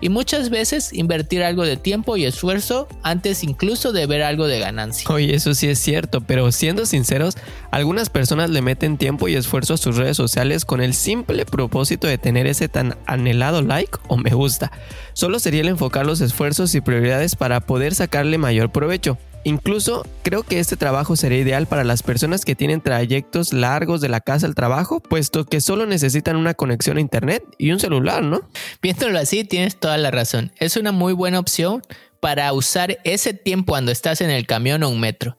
y 0.00 0.08
muchas 0.08 0.50
veces 0.50 0.92
invertir 0.92 1.42
algo 1.42 1.64
de 1.64 1.76
tiempo 1.76 2.16
y 2.16 2.24
esfuerzo 2.24 2.88
antes 3.02 3.42
incluso 3.44 3.92
de 3.92 4.06
ver 4.06 4.22
algo 4.22 4.46
de 4.46 4.58
ganancia. 4.58 5.08
Oye, 5.10 5.34
eso 5.34 5.54
sí 5.54 5.68
es 5.68 5.78
cierto, 5.78 6.20
pero 6.20 6.52
siendo 6.52 6.86
sinceros, 6.86 7.36
algunas 7.70 8.10
personas 8.10 8.50
le 8.50 8.62
meten 8.62 8.98
tiempo 8.98 9.28
y 9.28 9.34
esfuerzo 9.34 9.74
a 9.74 9.78
sus 9.78 9.96
redes 9.96 10.16
sociales 10.16 10.64
con 10.64 10.80
el 10.80 10.94
simple 10.94 11.46
propósito 11.46 12.06
de 12.06 12.18
tener 12.18 12.46
ese 12.46 12.68
tan 12.68 12.96
anhelado 13.06 13.62
like 13.62 13.98
o 14.08 14.16
me 14.16 14.30
gusta. 14.30 14.72
Solo 15.12 15.38
sería 15.38 15.62
el 15.62 15.68
enfocar 15.68 16.06
los 16.06 16.20
esfuerzos 16.20 16.74
y 16.74 16.80
prioridades 16.80 17.36
para 17.36 17.60
poder 17.60 17.94
sacarle 17.94 18.38
mayor 18.38 18.70
provecho. 18.70 19.18
Incluso 19.46 20.04
creo 20.24 20.42
que 20.42 20.58
este 20.58 20.76
trabajo 20.76 21.14
sería 21.14 21.38
ideal 21.38 21.68
para 21.68 21.84
las 21.84 22.02
personas 22.02 22.44
que 22.44 22.56
tienen 22.56 22.80
trayectos 22.80 23.52
largos 23.52 24.00
de 24.00 24.08
la 24.08 24.20
casa 24.20 24.44
al 24.44 24.56
trabajo, 24.56 24.98
puesto 24.98 25.44
que 25.44 25.60
solo 25.60 25.86
necesitan 25.86 26.34
una 26.34 26.54
conexión 26.54 26.96
a 26.96 27.00
internet 27.00 27.44
y 27.56 27.70
un 27.70 27.78
celular, 27.78 28.24
¿no? 28.24 28.40
Viéndolo 28.82 29.20
así, 29.20 29.44
tienes 29.44 29.78
toda 29.78 29.98
la 29.98 30.10
razón. 30.10 30.50
Es 30.56 30.76
una 30.76 30.90
muy 30.90 31.12
buena 31.12 31.38
opción 31.38 31.84
para 32.18 32.52
usar 32.52 32.98
ese 33.04 33.34
tiempo 33.34 33.74
cuando 33.74 33.92
estás 33.92 34.20
en 34.20 34.30
el 34.30 34.48
camión 34.48 34.82
o 34.82 34.88
un 34.88 34.98
metro. 34.98 35.38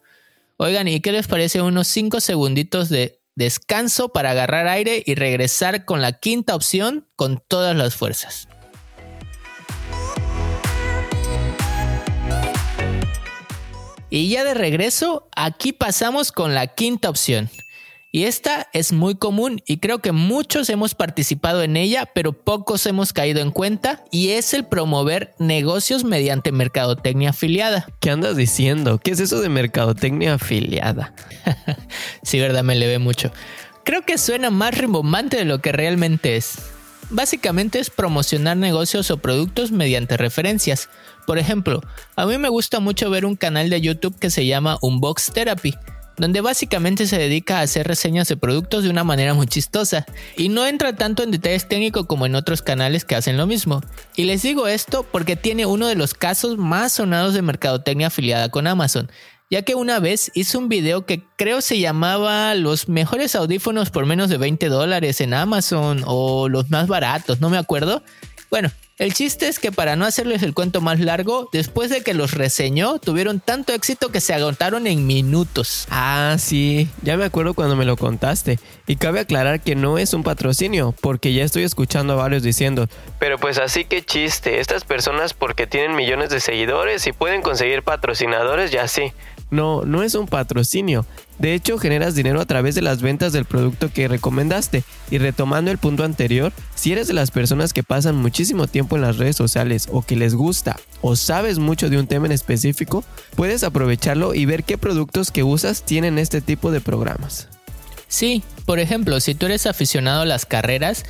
Oigan, 0.55 0.87
¿y 0.87 1.01
qué 1.01 1.11
les 1.11 1.27
parece 1.27 1.61
unos 1.61 1.89
5 1.89 2.21
segunditos 2.21 2.87
de 2.87 3.19
descanso 3.35 4.07
para 4.13 4.31
agarrar 4.31 4.69
aire 4.69 5.03
y 5.05 5.15
regresar 5.15 5.83
con 5.83 6.01
la 6.01 6.13
quinta 6.13 6.55
opción 6.55 7.09
con 7.17 7.43
todas 7.45 7.75
las 7.75 7.95
fuerzas? 7.95 8.47
Y 14.09 14.29
ya 14.29 14.43
de 14.43 14.53
regreso, 14.53 15.27
aquí 15.35 15.73
pasamos 15.73 16.31
con 16.31 16.55
la 16.55 16.67
quinta 16.67 17.09
opción. 17.09 17.49
Y 18.09 18.23
esta 18.23 18.69
es 18.71 18.93
muy 18.93 19.15
común 19.15 19.61
y 19.67 19.77
creo 19.77 19.99
que 19.99 20.13
muchos 20.13 20.69
hemos 20.69 20.95
participado 20.95 21.61
en 21.61 21.75
ella, 21.75 22.09
pero 22.15 22.31
pocos 22.31 22.85
hemos 22.85 23.11
caído 23.11 23.41
en 23.41 23.51
cuenta, 23.51 24.05
y 24.11 24.29
es 24.29 24.53
el 24.53 24.65
promover 24.65 25.35
negocios 25.39 26.05
mediante 26.05 26.53
mercadotecnia 26.53 27.31
afiliada. 27.31 27.85
¿Qué 27.99 28.09
andas 28.09 28.37
diciendo? 28.37 28.97
¿Qué 28.97 29.11
es 29.11 29.19
eso 29.19 29.41
de 29.41 29.49
mercadotecnia 29.49 30.35
afiliada? 30.35 31.13
sí, 32.23 32.39
verdad, 32.39 32.63
me 32.63 32.75
le 32.75 32.87
ve 32.87 32.97
mucho. 32.97 33.31
Creo 33.83 34.03
que 34.03 34.17
suena 34.17 34.49
más 34.49 34.75
rimbombante 34.77 35.37
de 35.37 35.45
lo 35.45 35.59
que 35.59 35.73
realmente 35.73 36.37
es. 36.37 36.55
Básicamente 37.09 37.79
es 37.79 37.89
promocionar 37.89 38.57
negocios 38.57 39.11
o 39.11 39.17
productos 39.17 39.71
mediante 39.71 40.17
referencias. 40.17 40.89
Por 41.25 41.37
ejemplo, 41.37 41.81
a 42.17 42.25
mí 42.25 42.37
me 42.37 42.49
gusta 42.49 42.81
mucho 42.81 43.09
ver 43.09 43.25
un 43.25 43.37
canal 43.37 43.69
de 43.69 43.79
YouTube 43.79 44.19
que 44.19 44.29
se 44.29 44.45
llama 44.45 44.77
Unbox 44.81 45.31
Therapy, 45.33 45.73
donde 46.17 46.41
básicamente 46.41 47.07
se 47.07 47.17
dedica 47.17 47.59
a 47.59 47.61
hacer 47.61 47.87
reseñas 47.87 48.27
de 48.27 48.35
productos 48.35 48.83
de 48.83 48.89
una 48.89 49.05
manera 49.05 49.33
muy 49.33 49.47
chistosa, 49.47 50.05
y 50.35 50.49
no 50.49 50.65
entra 50.67 50.95
tanto 50.95 51.23
en 51.23 51.31
detalles 51.31 51.69
técnicos 51.69 52.07
como 52.07 52.25
en 52.25 52.35
otros 52.35 52.61
canales 52.61 53.05
que 53.05 53.15
hacen 53.15 53.37
lo 53.37 53.47
mismo. 53.47 53.81
Y 54.17 54.23
les 54.23 54.41
digo 54.41 54.67
esto 54.67 55.05
porque 55.09 55.37
tiene 55.37 55.65
uno 55.65 55.87
de 55.87 55.95
los 55.95 56.13
casos 56.13 56.57
más 56.57 56.91
sonados 56.93 57.33
de 57.33 57.41
mercadotecnia 57.41 58.07
afiliada 58.07 58.49
con 58.49 58.67
Amazon, 58.67 59.09
ya 59.49 59.61
que 59.61 59.75
una 59.75 59.99
vez 59.99 60.31
hizo 60.33 60.59
un 60.59 60.69
video 60.69 61.05
que 61.05 61.23
creo 61.37 61.61
se 61.61 61.79
llamaba 61.79 62.53
Los 62.55 62.89
mejores 62.89 63.35
audífonos 63.35 63.89
por 63.89 64.05
menos 64.05 64.29
de 64.29 64.37
20 64.37 64.67
dólares 64.67 65.21
en 65.21 65.33
Amazon 65.33 66.03
o 66.05 66.49
los 66.49 66.69
más 66.69 66.87
baratos, 66.87 67.39
no 67.39 67.49
me 67.49 67.57
acuerdo. 67.57 68.03
Bueno, 68.49 68.71
el 68.97 69.13
chiste 69.13 69.47
es 69.47 69.59
que 69.59 69.71
para 69.71 69.95
no 69.95 70.05
hacerles 70.05 70.41
el 70.41 70.55
cuento 70.55 70.81
más 70.81 70.99
largo, 70.99 71.49
después 71.53 71.91
de 71.91 72.01
que 72.01 72.15
los 72.15 72.31
reseñó, 72.31 72.97
tuvieron 72.97 73.39
tanto 73.39 73.73
éxito 73.73 74.09
que 74.09 74.21
se 74.21 74.33
agotaron 74.33 74.87
en 74.87 75.05
minutos. 75.05 75.85
Ah, 75.91 76.37
sí, 76.39 76.89
ya 77.03 77.15
me 77.15 77.25
acuerdo 77.25 77.53
cuando 77.53 77.75
me 77.75 77.85
lo 77.85 77.95
contaste. 77.95 78.59
Y 78.87 78.95
cabe 78.95 79.19
aclarar 79.19 79.59
que 79.59 79.75
no 79.75 79.97
es 79.97 80.13
un 80.13 80.23
patrocinio, 80.23 80.95
porque 81.01 81.33
ya 81.33 81.43
estoy 81.43 81.63
escuchando 81.63 82.13
a 82.13 82.15
varios 82.15 82.41
diciendo, 82.41 82.87
pero 83.19 83.37
pues 83.37 83.57
así 83.57 83.83
que 83.83 84.01
chiste, 84.01 84.61
estas 84.61 84.85
personas 84.85 85.33
porque 85.33 85.67
tienen 85.67 85.95
millones 85.95 86.29
de 86.29 86.39
seguidores 86.39 87.05
y 87.05 87.11
pueden 87.11 87.41
conseguir 87.41 87.83
patrocinadores 87.83 88.73
y 88.73 88.77
así. 88.77 89.13
No, 89.49 89.83
no 89.83 90.03
es 90.03 90.15
un 90.15 90.27
patrocinio. 90.27 91.05
De 91.39 91.53
hecho, 91.53 91.77
generas 91.77 92.15
dinero 92.15 92.41
a 92.41 92.45
través 92.45 92.75
de 92.75 92.81
las 92.81 93.01
ventas 93.01 93.31
del 93.31 93.45
producto 93.45 93.89
que 93.93 94.07
recomendaste. 94.07 94.83
Y 95.09 95.19
retomando 95.19 95.71
el 95.71 95.77
punto 95.77 96.03
anterior, 96.03 96.51
si 96.75 96.91
eres 96.91 97.07
de 97.07 97.13
las 97.13 97.31
personas 97.31 97.71
que 97.71 97.83
pasan 97.83 98.15
muchísimo 98.15 98.67
tiempo 98.67 98.95
en 98.95 99.03
las 99.03 99.17
redes 99.17 99.35
sociales 99.35 99.87
o 99.91 100.01
que 100.01 100.15
les 100.15 100.35
gusta 100.35 100.77
o 101.01 101.15
sabes 101.15 101.59
mucho 101.59 101.89
de 101.89 101.97
un 101.97 102.07
tema 102.07 102.25
en 102.25 102.33
específico, 102.33 103.05
puedes 103.35 103.63
aprovecharlo 103.63 104.33
y 104.33 104.45
ver 104.45 104.63
qué 104.63 104.77
productos 104.77 105.31
que 105.31 105.43
usas 105.43 105.83
tienen 105.83 106.19
este 106.19 106.41
tipo 106.41 106.71
de 106.71 106.81
programas. 106.81 107.47
Sí, 108.07 108.43
por 108.65 108.79
ejemplo, 108.79 109.19
si 109.19 109.35
tú 109.35 109.47
eres 109.47 109.65
aficionado 109.65 110.21
a 110.21 110.25
las 110.25 110.45
carreras, 110.45 111.03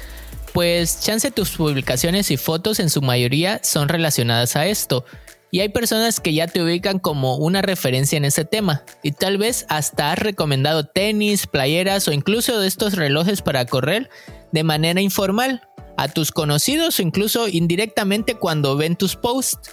pues 0.53 1.01
chance 1.01 1.29
tus 1.31 1.51
publicaciones 1.51 2.31
y 2.31 2.37
fotos 2.37 2.79
en 2.79 2.89
su 2.89 3.01
mayoría 3.01 3.59
son 3.63 3.89
relacionadas 3.89 4.55
a 4.55 4.65
esto. 4.65 5.05
Y 5.51 5.61
hay 5.61 5.69
personas 5.69 6.19
que 6.19 6.33
ya 6.33 6.47
te 6.47 6.61
ubican 6.61 6.99
como 6.99 7.37
una 7.37 7.61
referencia 7.61 8.17
en 8.17 8.25
ese 8.25 8.43
tema. 8.43 8.83
Y 9.01 9.11
tal 9.11 9.37
vez 9.37 9.65
hasta 9.69 10.11
has 10.11 10.19
recomendado 10.19 10.85
tenis, 10.85 11.47
playeras 11.47 12.07
o 12.07 12.11
incluso 12.11 12.59
de 12.59 12.67
estos 12.67 12.93
relojes 12.95 13.41
para 13.41 13.65
correr 13.65 14.09
de 14.51 14.63
manera 14.63 14.99
informal 14.99 15.61
a 15.95 16.09
tus 16.09 16.31
conocidos 16.31 16.99
o 16.99 17.01
incluso 17.01 17.47
indirectamente 17.47 18.35
cuando 18.35 18.75
ven 18.75 18.95
tus 18.95 19.15
posts. 19.15 19.71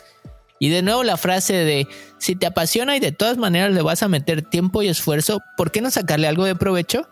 Y 0.60 0.68
de 0.68 0.82
nuevo 0.82 1.02
la 1.02 1.16
frase 1.16 1.54
de 1.54 1.88
si 2.18 2.36
te 2.36 2.46
apasiona 2.46 2.96
y 2.96 3.00
de 3.00 3.12
todas 3.12 3.36
maneras 3.36 3.72
le 3.72 3.82
vas 3.82 4.02
a 4.02 4.08
meter 4.08 4.42
tiempo 4.42 4.82
y 4.82 4.88
esfuerzo, 4.88 5.40
¿por 5.56 5.72
qué 5.72 5.80
no 5.80 5.90
sacarle 5.90 6.28
algo 6.28 6.44
de 6.44 6.54
provecho? 6.54 7.08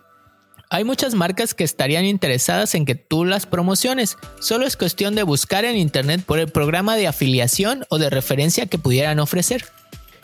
Hay 0.72 0.84
muchas 0.84 1.14
marcas 1.14 1.52
que 1.52 1.64
estarían 1.64 2.06
interesadas 2.06 2.74
en 2.74 2.86
que 2.86 2.94
tú 2.94 3.26
las 3.26 3.44
promociones. 3.44 4.16
Solo 4.40 4.64
es 4.64 4.78
cuestión 4.78 5.14
de 5.14 5.22
buscar 5.22 5.66
en 5.66 5.76
internet 5.76 6.22
por 6.24 6.38
el 6.38 6.48
programa 6.48 6.96
de 6.96 7.06
afiliación 7.06 7.84
o 7.90 7.98
de 7.98 8.08
referencia 8.08 8.64
que 8.64 8.78
pudieran 8.78 9.20
ofrecer. 9.20 9.66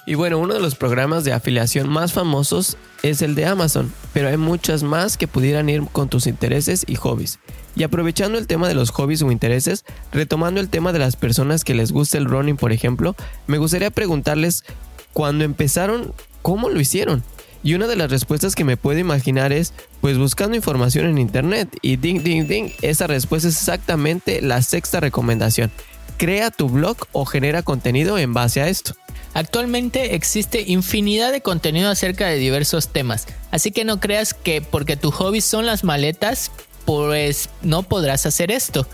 Y 0.07 0.14
bueno, 0.14 0.38
uno 0.38 0.55
de 0.55 0.61
los 0.61 0.75
programas 0.75 1.25
de 1.25 1.35
afiliación 1.35 1.90
más 1.90 2.14
famosos 2.14 2.78
es 3.02 3.21
el 3.21 3.35
de 3.35 3.45
Amazon, 3.45 3.93
pero 4.14 4.28
hay 4.28 4.38
muchas 4.38 4.83
más 4.83 5.19
que 5.19 5.28
pudieran 5.28 5.69
ir 5.69 5.83
con 5.93 6.09
tus 6.09 6.26
intereses 6.26 6.83
y 6.87 6.95
hobbies. 6.95 7.40
Y 7.76 7.83
aprovechando 7.83 8.38
el 8.38 8.47
tema 8.47 8.69
de 8.69 8.75
los 8.75 8.88
hobbies 8.88 9.21
o 9.21 9.31
intereses, 9.31 9.85
retomando 10.12 10.61
el 10.61 10.71
tema 10.71 10.95
de 10.95 10.99
las 10.99 11.17
personas 11.17 11.62
que 11.62 11.75
les 11.75 11.93
gusta 11.93 12.17
el 12.17 12.25
running, 12.25 12.57
por 12.57 12.73
ejemplo, 12.73 13.14
me 13.47 13.59
gustaría 13.59 13.90
preguntarles, 13.90 14.64
cuando 15.12 15.45
empezaron, 15.45 16.14
¿cómo 16.40 16.71
lo 16.71 16.81
hicieron? 16.81 17.23
Y 17.62 17.75
una 17.75 17.87
de 17.87 17.97
las 17.97 18.11
respuestas 18.11 18.55
que 18.55 18.65
me 18.65 18.77
puedo 18.77 18.99
imaginar 18.99 19.53
es, 19.53 19.73
pues 20.00 20.17
buscando 20.17 20.57
información 20.57 21.07
en 21.07 21.19
internet. 21.19 21.69
Y 21.83 21.97
ding, 21.97 22.23
ding, 22.23 22.47
ding, 22.47 22.71
esa 22.83 23.07
respuesta 23.07 23.49
es 23.49 23.57
exactamente 23.57 24.41
la 24.43 24.62
sexta 24.62 25.00
recomendación. 25.00 25.71
Crea 26.17 26.50
tu 26.50 26.69
blog 26.69 26.97
o 27.12 27.25
genera 27.25 27.62
contenido 27.62 28.19
en 28.19 28.35
base 28.35 28.61
a 28.61 28.69
esto. 28.69 28.95
Actualmente 29.35 30.15
existe 30.15 30.62
infinidad 30.67 31.33
de 31.33 31.43
contenido 31.43 31.91
acerca 31.91 32.27
de 32.27 32.37
diversos 32.37 32.88
temas, 32.88 33.27
así 33.50 33.71
que 33.71 33.85
no 33.85 34.00
creas 34.00 34.35
que 34.35 34.62
porque 34.62 34.97
tu 34.97 35.11
hobby 35.12 35.41
son 35.41 35.67
las 35.67 35.85
maletas, 35.85 36.50
pues 36.85 37.50
no 37.62 37.83
podrás 37.83 38.27
hacer 38.27 38.50
esto. 38.50 38.88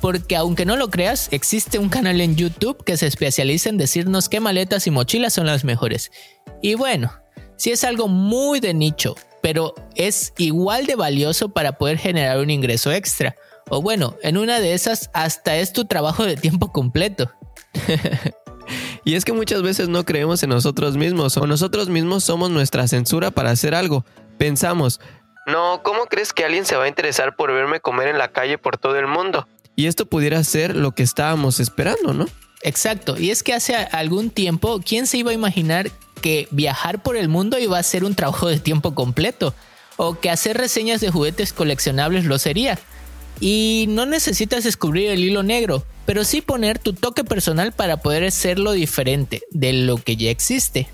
Porque 0.00 0.36
aunque 0.36 0.66
no 0.66 0.76
lo 0.76 0.90
creas, 0.90 1.28
existe 1.30 1.78
un 1.78 1.88
canal 1.88 2.20
en 2.20 2.36
YouTube 2.36 2.84
que 2.84 2.96
se 2.96 3.06
especializa 3.06 3.70
en 3.70 3.78
decirnos 3.78 4.28
qué 4.28 4.40
maletas 4.40 4.86
y 4.86 4.90
mochilas 4.90 5.32
son 5.32 5.46
las 5.46 5.64
mejores. 5.64 6.10
Y 6.60 6.74
bueno, 6.74 7.12
si 7.56 7.70
es 7.70 7.84
algo 7.84 8.08
muy 8.08 8.60
de 8.60 8.74
nicho, 8.74 9.14
pero 9.42 9.74
es 9.94 10.32
igual 10.38 10.86
de 10.86 10.96
valioso 10.96 11.48
para 11.50 11.78
poder 11.78 11.98
generar 11.98 12.38
un 12.38 12.50
ingreso 12.50 12.92
extra. 12.92 13.34
O 13.68 13.82
bueno, 13.82 14.16
en 14.22 14.36
una 14.36 14.60
de 14.60 14.74
esas 14.74 15.10
hasta 15.12 15.56
es 15.56 15.72
tu 15.72 15.84
trabajo 15.84 16.24
de 16.24 16.36
tiempo 16.36 16.72
completo. 16.72 17.30
y 19.04 19.14
es 19.14 19.24
que 19.24 19.32
muchas 19.32 19.62
veces 19.62 19.88
no 19.88 20.04
creemos 20.04 20.42
en 20.42 20.50
nosotros 20.50 20.96
mismos 20.96 21.36
o 21.36 21.46
nosotros 21.46 21.88
mismos 21.88 22.24
somos 22.24 22.50
nuestra 22.50 22.86
censura 22.88 23.30
para 23.30 23.50
hacer 23.50 23.74
algo. 23.74 24.04
Pensamos, 24.38 25.00
no, 25.46 25.80
¿cómo 25.84 26.06
crees 26.06 26.32
que 26.32 26.44
alguien 26.44 26.64
se 26.64 26.76
va 26.76 26.84
a 26.84 26.88
interesar 26.88 27.36
por 27.36 27.52
verme 27.52 27.80
comer 27.80 28.08
en 28.08 28.18
la 28.18 28.32
calle 28.32 28.58
por 28.58 28.78
todo 28.78 28.98
el 28.98 29.06
mundo? 29.06 29.46
Y 29.76 29.86
esto 29.86 30.06
pudiera 30.06 30.42
ser 30.42 30.74
lo 30.74 30.92
que 30.92 31.04
estábamos 31.04 31.60
esperando, 31.60 32.12
¿no? 32.14 32.26
Exacto, 32.62 33.16
y 33.16 33.30
es 33.30 33.44
que 33.44 33.54
hace 33.54 33.76
algún 33.76 34.30
tiempo, 34.30 34.80
¿quién 34.84 35.06
se 35.06 35.18
iba 35.18 35.30
a 35.30 35.34
imaginar 35.34 35.90
que 36.26 36.48
viajar 36.50 37.04
por 37.04 37.16
el 37.16 37.28
mundo 37.28 37.56
iba 37.56 37.78
a 37.78 37.82
ser 37.84 38.02
un 38.02 38.16
trabajo 38.16 38.48
de 38.48 38.58
tiempo 38.58 38.96
completo? 38.96 39.54
O 39.96 40.18
que 40.18 40.28
hacer 40.28 40.56
reseñas 40.56 41.00
de 41.00 41.12
juguetes 41.12 41.52
coleccionables 41.52 42.24
lo 42.24 42.40
sería. 42.40 42.80
Y 43.38 43.84
no 43.90 44.06
necesitas 44.06 44.64
descubrir 44.64 45.10
el 45.10 45.22
hilo 45.22 45.44
negro, 45.44 45.84
pero 46.04 46.24
sí 46.24 46.40
poner 46.40 46.80
tu 46.80 46.94
toque 46.94 47.22
personal 47.22 47.70
para 47.70 47.98
poder 47.98 48.24
hacerlo 48.24 48.72
diferente 48.72 49.42
de 49.52 49.72
lo 49.72 49.98
que 49.98 50.16
ya 50.16 50.30
existe. 50.30 50.88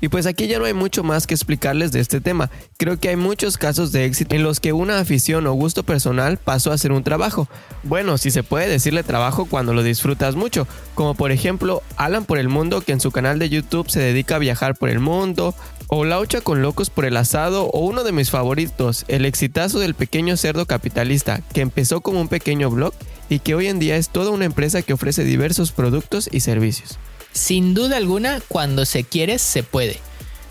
Y 0.00 0.08
pues 0.08 0.26
aquí 0.26 0.46
ya 0.46 0.58
no 0.58 0.64
hay 0.64 0.74
mucho 0.74 1.02
más 1.02 1.26
que 1.26 1.34
explicarles 1.34 1.92
de 1.92 2.00
este 2.00 2.20
tema. 2.20 2.50
Creo 2.78 2.98
que 2.98 3.10
hay 3.10 3.16
muchos 3.16 3.58
casos 3.58 3.92
de 3.92 4.04
éxito 4.04 4.34
en 4.34 4.42
los 4.42 4.60
que 4.60 4.72
una 4.72 4.98
afición 4.98 5.46
o 5.46 5.52
gusto 5.52 5.82
personal 5.82 6.38
pasó 6.38 6.72
a 6.72 6.78
ser 6.78 6.92
un 6.92 7.04
trabajo. 7.04 7.48
Bueno, 7.82 8.18
si 8.18 8.30
se 8.30 8.42
puede 8.42 8.68
decirle 8.68 9.02
trabajo 9.02 9.44
cuando 9.44 9.74
lo 9.74 9.82
disfrutas 9.82 10.36
mucho, 10.36 10.66
como 10.94 11.14
por 11.14 11.32
ejemplo 11.32 11.82
Alan 11.96 12.24
por 12.24 12.38
el 12.38 12.48
Mundo 12.48 12.80
que 12.80 12.92
en 12.92 13.00
su 13.00 13.10
canal 13.10 13.38
de 13.38 13.50
YouTube 13.50 13.90
se 13.90 14.00
dedica 14.00 14.36
a 14.36 14.40
viajar 14.40 14.76
por 14.76 14.88
el 14.88 15.00
mundo, 15.00 15.54
o 15.92 16.04
Laucha 16.04 16.40
con 16.40 16.62
Locos 16.62 16.88
por 16.88 17.04
el 17.04 17.16
Asado, 17.16 17.64
o 17.66 17.80
uno 17.80 18.04
de 18.04 18.12
mis 18.12 18.30
favoritos, 18.30 19.04
el 19.08 19.24
exitazo 19.24 19.80
del 19.80 19.94
pequeño 19.94 20.36
cerdo 20.36 20.64
capitalista, 20.64 21.40
que 21.52 21.62
empezó 21.62 22.00
como 22.00 22.20
un 22.20 22.28
pequeño 22.28 22.70
blog 22.70 22.94
y 23.28 23.40
que 23.40 23.56
hoy 23.56 23.66
en 23.66 23.80
día 23.80 23.96
es 23.96 24.08
toda 24.08 24.30
una 24.30 24.44
empresa 24.44 24.82
que 24.82 24.92
ofrece 24.92 25.24
diversos 25.24 25.72
productos 25.72 26.28
y 26.30 26.40
servicios. 26.40 26.98
Sin 27.32 27.74
duda 27.74 27.96
alguna, 27.96 28.40
cuando 28.48 28.84
se 28.84 29.04
quiere, 29.04 29.38
se 29.38 29.62
puede. 29.62 29.98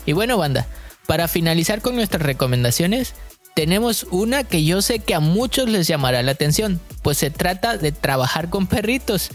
Y 0.06 0.12
bueno, 0.12 0.38
banda, 0.38 0.66
para 1.06 1.28
finalizar 1.28 1.82
con 1.82 1.96
nuestras 1.96 2.22
recomendaciones, 2.22 3.14
tenemos 3.54 4.06
una 4.10 4.44
que 4.44 4.64
yo 4.64 4.80
sé 4.80 5.00
que 5.00 5.14
a 5.14 5.20
muchos 5.20 5.68
les 5.68 5.86
llamará 5.86 6.22
la 6.22 6.32
atención, 6.32 6.80
pues 7.02 7.18
se 7.18 7.30
trata 7.30 7.76
de 7.76 7.92
trabajar 7.92 8.48
con 8.48 8.66
perritos. 8.66 9.30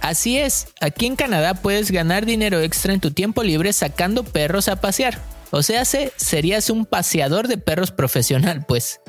Así 0.00 0.38
es, 0.38 0.68
aquí 0.80 1.06
en 1.06 1.16
Canadá 1.16 1.54
puedes 1.54 1.90
ganar 1.90 2.26
dinero 2.26 2.60
extra 2.60 2.92
en 2.92 3.00
tu 3.00 3.10
tiempo 3.10 3.42
libre 3.42 3.72
sacando 3.72 4.24
perros 4.24 4.68
a 4.68 4.80
pasear. 4.80 5.20
O 5.50 5.62
sea, 5.62 5.84
serías 5.84 6.70
un 6.70 6.86
paseador 6.86 7.48
de 7.48 7.58
perros 7.58 7.90
profesional, 7.90 8.64
pues. 8.66 9.00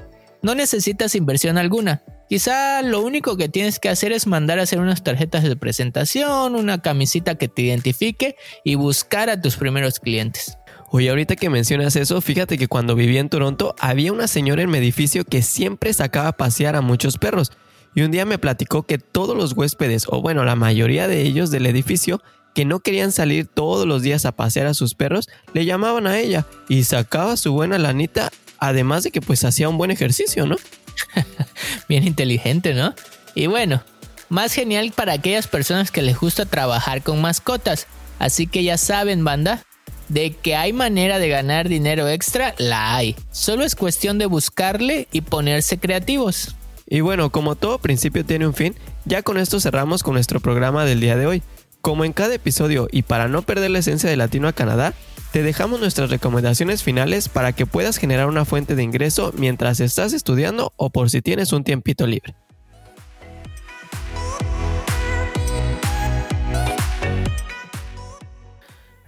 No 0.42 0.56
necesitas 0.56 1.16
inversión 1.16 1.58
alguna, 1.58 2.04
Quizá 2.30 2.82
lo 2.82 3.02
único 3.02 3.38
que 3.38 3.48
tienes 3.48 3.80
que 3.80 3.88
hacer 3.88 4.12
es 4.12 4.28
mandar 4.28 4.60
a 4.60 4.64
hacer 4.64 4.80
unas 4.80 5.02
tarjetas 5.02 5.44
de 5.44 5.56
presentación, 5.56 6.56
una 6.56 6.82
camisita 6.82 7.36
que 7.36 7.48
te 7.48 7.62
identifique 7.62 8.36
y 8.66 8.76
buscar 8.76 9.30
a 9.30 9.42
tus 9.42 9.56
primeros 9.56 10.02
clientes. 10.02 10.58
Oye, 10.90 11.10
ahorita 11.10 11.38
que 11.38 11.50
mencionas 11.50 11.96
eso, 11.96 12.20
fíjate 12.20 12.58
que 12.58 12.68
cuando 12.68 12.96
vivía 12.96 13.22
en 13.22 13.30
Toronto 13.30 13.76
había 13.80 14.12
una 14.12 14.28
señora 14.28 14.62
en 14.62 14.70
mi 14.70 14.78
edificio 14.78 15.24
que 15.24 15.42
siempre 15.42 15.94
sacaba 15.94 16.30
a 16.30 16.38
pasear 16.38 16.76
a 16.76 16.82
muchos 16.82 17.18
perros. 17.18 17.52
Y 17.96 18.02
un 18.02 18.12
día 18.12 18.26
me 18.26 18.38
platicó 18.38 18.84
que 18.84 18.98
todos 18.98 19.36
los 19.36 19.54
huéspedes, 19.54 20.06
o 20.10 20.22
bueno, 20.22 20.44
la 20.44 20.56
mayoría 20.56 21.08
de 21.08 21.22
ellos 21.22 21.50
del 21.50 21.66
edificio, 21.66 22.22
que 22.54 22.66
no 22.66 22.80
querían 22.80 23.12
salir 23.12 23.48
todos 23.48 23.88
los 23.88 24.02
días 24.02 24.26
a 24.26 24.34
pasear 24.34 24.68
a 24.68 24.74
sus 24.74 24.96
perros, 24.96 25.30
le 25.54 25.66
llamaban 25.66 26.08
a 26.08 26.20
ella 26.20 26.46
y 26.68 26.84
sacaba 26.84 27.38
su 27.38 27.54
buena 27.54 27.78
lanita, 27.78 28.32
además 28.60 29.04
de 29.04 29.12
que 29.12 29.22
pues 29.22 29.46
hacía 29.46 29.70
un 29.70 29.78
buen 29.78 29.92
ejercicio, 29.92 30.46
¿no? 30.46 30.58
Bien 31.90 32.06
inteligente, 32.06 32.74
¿no? 32.74 32.94
Y 33.36 33.48
bueno, 33.48 33.84
más 34.30 34.54
genial 34.54 34.92
para 34.96 35.14
aquellas 35.14 35.48
personas 35.48 35.92
que 35.92 36.02
les 36.02 36.18
gusta 36.18 36.46
trabajar 36.46 37.02
con 37.02 37.22
mascotas. 37.22 37.88
Así 38.20 38.48
que 38.48 38.64
ya 38.64 38.78
saben, 38.78 39.24
banda, 39.24 39.64
de 40.10 40.32
que 40.32 40.56
hay 40.56 40.74
manera 40.74 41.20
de 41.20 41.30
ganar 41.30 41.70
dinero 41.70 42.08
extra, 42.08 42.56
la 42.58 42.96
hay. 42.96 43.16
Solo 43.32 43.64
es 43.64 43.76
cuestión 43.76 44.18
de 44.18 44.26
buscarle 44.26 45.08
y 45.12 45.22
ponerse 45.22 45.78
creativos. 45.78 46.56
Y 46.90 47.02
bueno, 47.02 47.32
como 47.32 47.56
todo 47.56 47.80
principio 47.80 48.26
tiene 48.26 48.48
un 48.48 48.54
fin, 48.54 48.76
ya 49.06 49.22
con 49.22 49.38
esto 49.38 49.60
cerramos 49.60 50.04
con 50.04 50.14
nuestro 50.14 50.40
programa 50.40 50.86
del 50.86 51.00
día 51.00 51.18
de 51.18 51.28
hoy. 51.28 51.44
Como 51.82 52.06
en 52.06 52.14
cada 52.14 52.34
episodio 52.34 52.88
y 52.92 53.04
para 53.04 53.28
no 53.28 53.44
perder 53.44 53.72
la 53.72 53.80
esencia 53.80 54.10
de 54.10 54.18
Latino 54.18 54.48
a 54.48 54.54
Canadá, 54.54 54.94
te 55.38 55.44
dejamos 55.44 55.80
nuestras 55.80 56.10
recomendaciones 56.10 56.82
finales 56.82 57.30
para 57.30 57.54
que 57.54 57.68
puedas 57.68 57.98
generar 57.98 58.28
una 58.28 58.44
fuente 58.44 58.74
de 58.74 58.82
ingreso 58.82 59.32
mientras 59.38 59.80
estás 59.80 60.14
estudiando 60.14 60.74
o 60.78 60.90
por 60.90 61.12
si 61.12 61.22
tienes 61.22 61.54
un 61.54 61.64
tiempito 61.64 62.08
libre. 62.08 62.34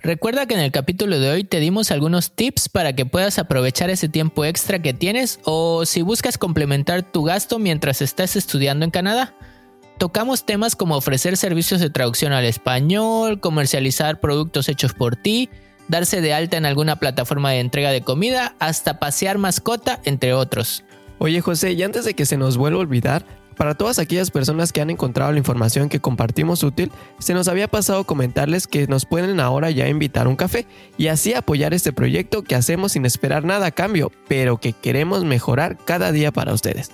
Recuerda 0.04 0.46
que 0.46 0.54
en 0.54 0.60
el 0.60 0.72
capítulo 0.72 1.20
de 1.20 1.32
hoy 1.32 1.44
te 1.46 1.60
dimos 1.60 1.90
algunos 1.90 2.36
tips 2.36 2.70
para 2.70 2.94
que 2.94 3.08
puedas 3.08 3.40
aprovechar 3.40 3.90
ese 3.90 4.08
tiempo 4.08 4.46
extra 4.46 4.80
que 4.84 4.94
tienes 4.94 5.40
o 5.46 5.84
si 5.88 6.04
buscas 6.04 6.38
complementar 6.38 7.02
tu 7.02 7.24
gasto 7.24 7.58
mientras 7.58 8.04
estás 8.04 8.36
estudiando 8.36 8.86
en 8.86 8.92
Canadá. 8.92 9.34
Tocamos 9.98 10.46
temas 10.46 10.76
como 10.76 10.96
ofrecer 10.96 11.38
servicios 11.38 11.82
de 11.82 11.90
traducción 11.90 12.34
al 12.34 12.46
español, 12.46 13.40
comercializar 13.40 14.20
productos 14.20 14.70
hechos 14.70 14.94
por 14.94 15.16
ti, 15.16 15.50
darse 15.90 16.22
de 16.22 16.34
alta 16.34 16.56
en 16.56 16.66
alguna 16.66 16.96
plataforma 16.96 17.52
de 17.52 17.60
entrega 17.60 17.92
de 17.92 18.02
comida, 18.02 18.56
hasta 18.60 19.00
pasear 19.00 19.38
mascota, 19.38 20.00
entre 20.06 20.34
otros. 20.34 20.86
Oye 21.18 21.42
José, 21.42 21.74
y 21.74 21.84
antes 21.84 22.06
de 22.06 22.14
que 22.14 22.26
se 22.26 22.38
nos 22.38 22.56
vuelva 22.56 22.80
a 22.80 22.84
olvidar, 22.84 23.26
para 23.60 23.76
todas 23.76 24.00
aquellas 24.00 24.32
personas 24.32 24.72
que 24.72 24.80
han 24.80 24.90
encontrado 24.90 25.34
la 25.34 25.38
información 25.38 25.90
que 25.90 26.00
compartimos 26.00 26.64
útil, 26.64 26.94
se 27.20 27.34
nos 27.34 27.50
había 27.50 27.68
pasado 27.68 28.06
comentarles 28.06 28.68
que 28.68 28.88
nos 28.88 29.06
pueden 29.06 29.42
ahora 29.42 29.70
ya 29.70 29.90
invitar 29.90 30.30
un 30.30 30.38
café 30.38 30.66
y 30.98 31.08
así 31.08 31.34
apoyar 31.34 31.74
este 31.74 31.92
proyecto 31.92 32.42
que 32.42 32.56
hacemos 32.56 32.94
sin 32.94 33.06
esperar 33.06 33.44
nada 33.44 33.66
a 33.66 33.72
cambio, 33.72 34.14
pero 34.30 34.60
que 34.60 34.72
queremos 34.72 35.26
mejorar 35.26 35.78
cada 35.84 36.14
día 36.14 36.32
para 36.32 36.54
ustedes. 36.54 36.92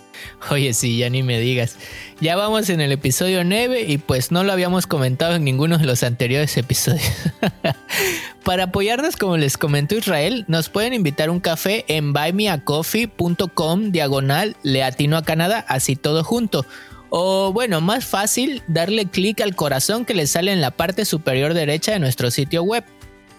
Oye, 0.50 0.74
sí, 0.74 0.98
ya 0.98 1.08
ni 1.12 1.22
me 1.22 1.40
digas. 1.40 1.78
Ya 2.20 2.36
vamos 2.36 2.68
en 2.72 2.82
el 2.82 2.92
episodio 2.92 3.44
9 3.44 3.84
y 3.84 4.00
pues 4.00 4.32
no 4.32 4.44
lo 4.44 4.52
habíamos 4.52 4.88
comentado 4.88 5.36
en 5.36 5.44
ninguno 5.44 5.78
de 5.78 5.86
los 5.86 6.02
anteriores 6.02 6.58
episodios. 6.58 7.06
Para 8.46 8.66
apoyarnos, 8.66 9.16
como 9.16 9.38
les 9.38 9.58
comentó 9.58 9.96
Israel, 9.96 10.46
nos 10.48 10.70
pueden 10.70 10.94
invitar 10.94 11.32
un 11.32 11.40
café 11.40 11.84
en 11.88 12.14
buymeacoffee.com 12.14 13.92
diagonal 13.92 14.56
leatino 14.62 15.18
a 15.18 15.24
Canadá, 15.24 15.66
así 15.68 15.96
todo 15.96 16.24
junto. 16.24 16.64
O 17.10 17.52
bueno, 17.54 17.82
más 17.82 18.06
fácil, 18.06 18.62
darle 18.68 19.08
clic 19.08 19.42
al 19.42 19.56
corazón 19.56 20.06
que 20.06 20.14
les 20.14 20.30
sale 20.30 20.54
en 20.54 20.62
la 20.62 20.70
parte 20.70 21.06
superior 21.06 21.56
derecha 21.56 21.94
de 21.94 22.00
nuestro 22.00 22.30
sitio 22.30 22.62
web. 22.62 22.84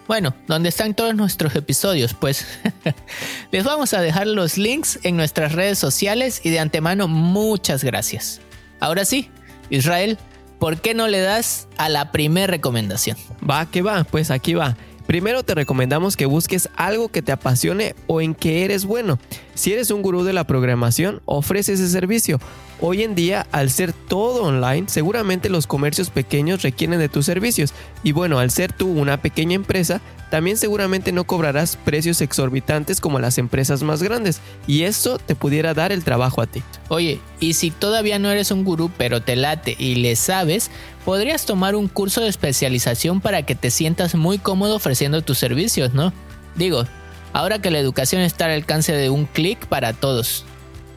Bueno, 0.09 0.35
donde 0.45 0.67
están 0.67 0.93
todos 0.93 1.15
nuestros 1.15 1.55
episodios, 1.55 2.13
pues. 2.13 2.45
Les 3.51 3.63
vamos 3.63 3.93
a 3.93 4.01
dejar 4.01 4.27
los 4.27 4.57
links 4.57 4.99
en 5.03 5.15
nuestras 5.15 5.53
redes 5.53 5.79
sociales 5.79 6.41
y 6.43 6.49
de 6.49 6.59
antemano 6.59 7.07
muchas 7.07 7.81
gracias. 7.81 8.41
Ahora 8.81 9.05
sí, 9.05 9.29
Israel, 9.69 10.17
¿por 10.59 10.81
qué 10.81 10.93
no 10.93 11.07
le 11.07 11.21
das 11.21 11.69
a 11.77 11.87
la 11.87 12.11
primera 12.11 12.47
recomendación? 12.47 13.17
Va, 13.49 13.69
que 13.71 13.81
va, 13.81 14.03
pues 14.03 14.31
aquí 14.31 14.53
va. 14.53 14.75
Primero 15.07 15.43
te 15.43 15.55
recomendamos 15.55 16.17
que 16.17 16.25
busques 16.25 16.69
algo 16.75 17.07
que 17.07 17.21
te 17.21 17.31
apasione 17.31 17.95
o 18.07 18.19
en 18.19 18.35
que 18.35 18.65
eres 18.65 18.83
bueno. 18.85 19.19
Si 19.55 19.71
eres 19.71 19.89
un 19.89 20.01
gurú 20.01 20.23
de 20.23 20.33
la 20.33 20.43
programación, 20.43 21.21
ofrece 21.23 21.73
ese 21.73 21.87
servicio. 21.87 22.39
Hoy 22.79 23.01
en 23.01 23.15
día, 23.15 23.47
al 23.51 23.71
ser 23.71 23.91
todo 23.91 24.43
online, 24.43 24.83
seguramente 24.87 25.49
los 25.49 25.65
comercios 25.65 26.11
pequeños 26.11 26.61
requieren 26.61 26.99
de 26.99 27.09
tus 27.09 27.25
servicios. 27.25 27.73
Y 28.03 28.11
bueno, 28.11 28.37
al 28.37 28.51
ser 28.51 28.71
tú 28.71 28.87
una 28.87 29.19
pequeña 29.19 29.55
empresa, 29.55 29.99
también 30.29 30.57
seguramente 30.57 31.11
no 31.11 31.23
cobrarás 31.23 31.75
precios 31.75 32.21
exorbitantes 32.21 33.01
como 33.01 33.17
las 33.17 33.39
empresas 33.39 33.81
más 33.81 34.03
grandes. 34.03 34.41
Y 34.67 34.83
eso 34.83 35.17
te 35.17 35.33
pudiera 35.33 35.73
dar 35.73 35.91
el 35.91 36.03
trabajo 36.03 36.39
a 36.39 36.45
ti. 36.45 36.61
Oye, 36.89 37.19
y 37.39 37.53
si 37.53 37.71
todavía 37.71 38.19
no 38.19 38.29
eres 38.29 38.51
un 38.51 38.63
gurú 38.63 38.91
pero 38.95 39.23
te 39.23 39.35
late 39.35 39.75
y 39.79 39.95
le 39.95 40.15
sabes, 40.15 40.69
podrías 41.03 41.47
tomar 41.47 41.75
un 41.75 41.87
curso 41.87 42.21
de 42.21 42.27
especialización 42.27 43.21
para 43.21 43.41
que 43.41 43.55
te 43.55 43.71
sientas 43.71 44.13
muy 44.13 44.37
cómodo 44.37 44.75
ofreciendo 44.75 45.23
tus 45.23 45.39
servicios, 45.39 45.95
¿no? 45.95 46.13
Digo, 46.53 46.85
ahora 47.33 47.59
que 47.59 47.71
la 47.71 47.79
educación 47.79 48.21
está 48.21 48.45
al 48.45 48.51
alcance 48.51 48.93
de 48.93 49.09
un 49.09 49.25
clic 49.25 49.65
para 49.65 49.93
todos. 49.93 50.45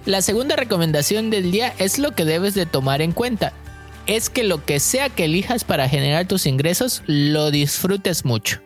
La 0.07 0.23
segunda 0.23 0.57
recomendación 0.57 1.31
del 1.31 1.53
día 1.53 1.75
es 1.79 1.99
lo 1.99 2.13
que 2.13 2.25
debes 2.25 2.55
de 2.55 2.67
tomar 2.67 3.03
en 3.03 3.13
cuenta. 3.13 3.53
Es 4.07 4.31
que 4.31 4.45
lo 4.45 4.65
que 4.65 4.81
sea 4.81 5.11
que 5.11 5.27
elijas 5.27 5.65
para 5.65 5.89
generar 5.89 6.27
tus 6.27 6.47
ingresos, 6.47 7.03
lo 7.07 7.51
disfrutes 7.51 8.25
mucho. 8.25 8.61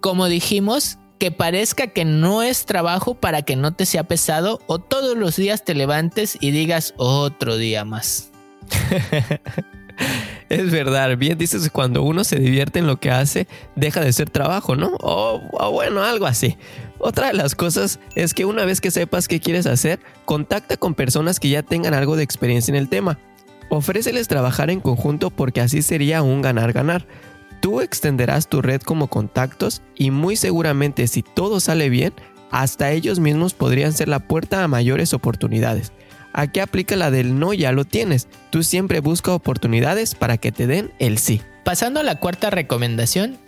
Como 0.00 0.26
dijimos, 0.26 0.98
que 1.20 1.30
parezca 1.30 1.88
que 1.88 2.06
no 2.06 2.42
es 2.42 2.64
trabajo 2.64 3.14
para 3.14 3.42
que 3.42 3.54
no 3.54 3.72
te 3.72 3.84
sea 3.84 4.04
pesado 4.04 4.58
o 4.66 4.78
todos 4.78 5.16
los 5.16 5.36
días 5.36 5.64
te 5.64 5.74
levantes 5.74 6.38
y 6.40 6.50
digas 6.50 6.94
otro 6.96 7.58
día 7.58 7.84
más. 7.84 8.32
es 10.48 10.70
verdad, 10.70 11.16
bien 11.18 11.36
dices 11.36 11.68
cuando 11.70 12.02
uno 12.02 12.24
se 12.24 12.36
divierte 12.36 12.78
en 12.78 12.86
lo 12.86 12.98
que 12.98 13.10
hace, 13.10 13.46
deja 13.76 14.00
de 14.00 14.14
ser 14.14 14.30
trabajo, 14.30 14.76
¿no? 14.76 14.96
O, 15.00 15.70
bueno, 15.70 16.02
algo 16.02 16.26
así. 16.26 16.56
Otra 17.00 17.28
de 17.28 17.32
las 17.32 17.54
cosas 17.54 17.98
es 18.14 18.34
que 18.34 18.44
una 18.44 18.66
vez 18.66 18.82
que 18.82 18.90
sepas 18.90 19.26
qué 19.26 19.40
quieres 19.40 19.66
hacer, 19.66 20.00
contacta 20.26 20.76
con 20.76 20.94
personas 20.94 21.40
que 21.40 21.48
ya 21.48 21.62
tengan 21.62 21.94
algo 21.94 22.14
de 22.14 22.22
experiencia 22.22 22.72
en 22.72 22.76
el 22.76 22.90
tema. 22.90 23.18
Ofréceles 23.70 24.28
trabajar 24.28 24.70
en 24.70 24.80
conjunto 24.80 25.30
porque 25.30 25.62
así 25.62 25.80
sería 25.80 26.22
un 26.22 26.42
ganar-ganar. 26.42 27.06
Tú 27.60 27.80
extenderás 27.80 28.48
tu 28.48 28.60
red 28.60 28.82
como 28.82 29.08
contactos 29.08 29.80
y 29.94 30.10
muy 30.10 30.36
seguramente 30.36 31.06
si 31.06 31.22
todo 31.22 31.58
sale 31.60 31.88
bien, 31.88 32.12
hasta 32.50 32.90
ellos 32.90 33.18
mismos 33.18 33.54
podrían 33.54 33.94
ser 33.94 34.08
la 34.08 34.18
puerta 34.18 34.62
a 34.62 34.68
mayores 34.68 35.14
oportunidades. 35.14 35.92
Aquí 36.32 36.60
aplica 36.60 36.96
la 36.96 37.10
del 37.10 37.38
no 37.38 37.54
ya 37.54 37.72
lo 37.72 37.84
tienes. 37.84 38.28
Tú 38.50 38.62
siempre 38.62 39.00
busca 39.00 39.32
oportunidades 39.32 40.14
para 40.14 40.36
que 40.36 40.52
te 40.52 40.66
den 40.66 40.92
el 40.98 41.18
sí. 41.18 41.40
Pasando 41.64 42.00
a 42.00 42.02
la 42.02 42.16
cuarta 42.16 42.50
recomendación, 42.50 43.38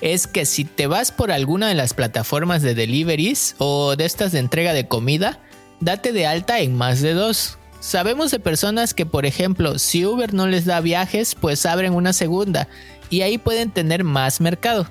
es 0.00 0.26
que 0.26 0.46
si 0.46 0.64
te 0.64 0.86
vas 0.86 1.12
por 1.12 1.30
alguna 1.32 1.68
de 1.68 1.74
las 1.74 1.94
plataformas 1.94 2.62
de 2.62 2.74
deliveries 2.74 3.54
o 3.58 3.96
de 3.96 4.04
estas 4.04 4.32
de 4.32 4.38
entrega 4.38 4.72
de 4.72 4.86
comida, 4.86 5.40
date 5.80 6.12
de 6.12 6.26
alta 6.26 6.60
en 6.60 6.74
más 6.74 7.00
de 7.00 7.14
dos. 7.14 7.58
Sabemos 7.80 8.30
de 8.30 8.40
personas 8.40 8.94
que, 8.94 9.06
por 9.06 9.26
ejemplo, 9.26 9.78
si 9.78 10.04
Uber 10.04 10.34
no 10.34 10.46
les 10.46 10.64
da 10.64 10.80
viajes, 10.80 11.34
pues 11.34 11.64
abren 11.66 11.94
una 11.94 12.12
segunda 12.12 12.68
y 13.10 13.22
ahí 13.22 13.38
pueden 13.38 13.70
tener 13.70 14.04
más 14.04 14.40
mercado. 14.40 14.88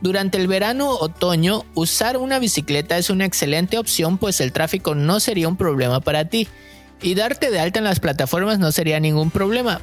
Durante 0.00 0.38
el 0.38 0.48
verano-otoño, 0.48 1.64
usar 1.74 2.16
una 2.16 2.38
bicicleta 2.38 2.98
es 2.98 3.08
una 3.08 3.24
excelente 3.24 3.78
opción 3.78 4.18
pues 4.18 4.40
el 4.40 4.52
tráfico 4.52 4.94
no 4.94 5.20
sería 5.20 5.48
un 5.48 5.56
problema 5.56 6.00
para 6.00 6.24
ti. 6.24 6.48
Y 7.00 7.14
darte 7.14 7.50
de 7.50 7.60
alta 7.60 7.78
en 7.78 7.84
las 7.84 8.00
plataformas 8.00 8.58
no 8.58 8.72
sería 8.72 9.00
ningún 9.00 9.30
problema, 9.30 9.80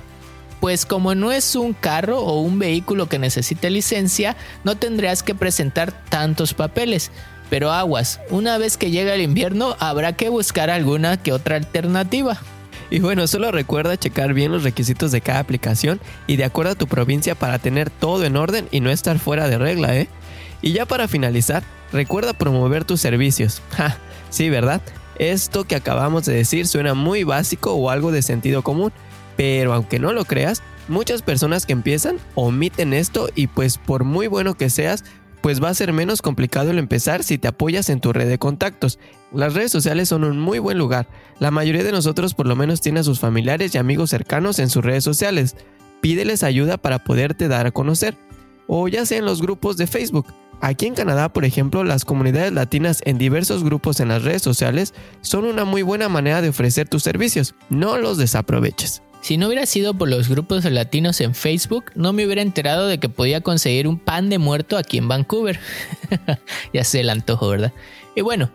pues 0.59 0.85
como 0.85 1.15
no 1.15 1.31
es 1.31 1.55
un 1.55 1.73
carro 1.73 2.19
o 2.19 2.41
un 2.41 2.59
vehículo 2.59 3.07
que 3.07 3.19
necesite 3.19 3.69
licencia, 3.69 4.35
no 4.63 4.75
tendrías 4.75 5.23
que 5.23 5.35
presentar 5.35 5.91
tantos 6.09 6.53
papeles. 6.53 7.11
Pero 7.49 7.71
aguas, 7.71 8.19
una 8.29 8.57
vez 8.57 8.77
que 8.77 8.91
llega 8.91 9.15
el 9.15 9.21
invierno 9.21 9.75
habrá 9.79 10.13
que 10.13 10.29
buscar 10.29 10.69
alguna 10.69 11.17
que 11.17 11.33
otra 11.33 11.55
alternativa. 11.55 12.39
Y 12.91 12.99
bueno, 12.99 13.27
solo 13.27 13.51
recuerda 13.51 13.97
checar 13.97 14.33
bien 14.33 14.51
los 14.51 14.63
requisitos 14.63 15.11
de 15.11 15.21
cada 15.21 15.39
aplicación 15.39 15.99
y 16.27 16.37
de 16.37 16.43
acuerdo 16.43 16.71
a 16.71 16.75
tu 16.75 16.87
provincia 16.87 17.35
para 17.35 17.59
tener 17.59 17.89
todo 17.89 18.25
en 18.25 18.35
orden 18.35 18.67
y 18.71 18.81
no 18.81 18.89
estar 18.89 19.19
fuera 19.19 19.47
de 19.47 19.57
regla, 19.57 19.95
¿eh? 19.95 20.09
Y 20.61 20.73
ya 20.73 20.85
para 20.85 21.07
finalizar, 21.07 21.63
recuerda 21.91 22.33
promover 22.33 22.85
tus 22.85 23.01
servicios. 23.01 23.61
Ja, 23.71 23.97
sí, 24.29 24.49
¿verdad? 24.49 24.81
Esto 25.17 25.65
que 25.65 25.75
acabamos 25.75 26.25
de 26.25 26.33
decir 26.33 26.67
suena 26.67 26.93
muy 26.93 27.23
básico 27.23 27.73
o 27.73 27.89
algo 27.89 28.11
de 28.11 28.21
sentido 28.21 28.63
común, 28.63 28.91
pero 29.39 29.73
aunque 29.73 29.99
no 29.99 30.11
lo 30.11 30.25
creas, 30.25 30.61
muchas 30.89 31.21
personas 31.21 31.65
que 31.65 31.71
empiezan 31.71 32.17
omiten 32.35 32.91
esto 32.91 33.29
y 33.35 33.47
pues 33.47 33.77
por 33.77 34.03
muy 34.03 34.27
bueno 34.27 34.55
que 34.55 34.69
seas, 34.69 35.05
pues 35.39 35.63
va 35.63 35.69
a 35.69 35.73
ser 35.73 35.93
menos 35.93 36.21
complicado 36.21 36.71
el 36.71 36.77
empezar 36.77 37.23
si 37.23 37.37
te 37.37 37.47
apoyas 37.47 37.89
en 37.89 38.01
tu 38.01 38.11
red 38.11 38.27
de 38.27 38.37
contactos. 38.37 38.99
Las 39.31 39.53
redes 39.53 39.71
sociales 39.71 40.09
son 40.09 40.25
un 40.25 40.41
muy 40.41 40.59
buen 40.59 40.77
lugar. 40.77 41.07
La 41.39 41.51
mayoría 41.51 41.85
de 41.85 41.93
nosotros 41.93 42.33
por 42.33 42.47
lo 42.47 42.57
menos 42.57 42.81
tiene 42.81 42.99
a 42.99 43.03
sus 43.03 43.21
familiares 43.21 43.73
y 43.73 43.77
amigos 43.77 44.09
cercanos 44.09 44.59
en 44.59 44.69
sus 44.69 44.83
redes 44.83 45.05
sociales. 45.05 45.55
Pídeles 46.01 46.43
ayuda 46.43 46.75
para 46.75 47.05
poderte 47.05 47.47
dar 47.47 47.65
a 47.65 47.71
conocer. 47.71 48.17
O 48.67 48.89
ya 48.89 49.05
sea 49.05 49.19
en 49.19 49.25
los 49.25 49.41
grupos 49.41 49.77
de 49.77 49.87
Facebook. 49.87 50.25
Aquí 50.59 50.85
en 50.85 50.95
Canadá, 50.95 51.31
por 51.31 51.45
ejemplo, 51.45 51.85
las 51.85 52.03
comunidades 52.03 52.51
latinas 52.51 53.01
en 53.05 53.17
diversos 53.17 53.63
grupos 53.63 54.01
en 54.01 54.09
las 54.09 54.25
redes 54.25 54.41
sociales 54.41 54.93
son 55.21 55.45
una 55.45 55.63
muy 55.63 55.81
buena 55.81 56.09
manera 56.09 56.41
de 56.41 56.49
ofrecer 56.49 56.89
tus 56.89 57.03
servicios. 57.03 57.55
No 57.69 57.97
los 57.97 58.17
desaproveches. 58.17 59.01
Si 59.21 59.37
no 59.37 59.47
hubiera 59.47 59.65
sido 59.65 59.93
por 59.93 60.09
los 60.09 60.29
grupos 60.29 60.63
latinos 60.65 61.19
en 61.21 61.35
Facebook, 61.35 61.91
no 61.95 62.13
me 62.13 62.25
hubiera 62.25 62.41
enterado 62.41 62.87
de 62.87 62.99
que 62.99 63.09
podía 63.09 63.41
conseguir 63.41 63.87
un 63.87 63.99
pan 63.99 64.29
de 64.29 64.37
muerto 64.37 64.77
aquí 64.77 64.97
en 64.97 65.07
Vancouver. 65.07 65.59
ya 66.73 66.83
sé 66.83 67.01
el 67.01 67.09
antojo, 67.09 67.49
¿verdad? 67.49 67.73
Y 68.15 68.21
bueno, 68.21 68.49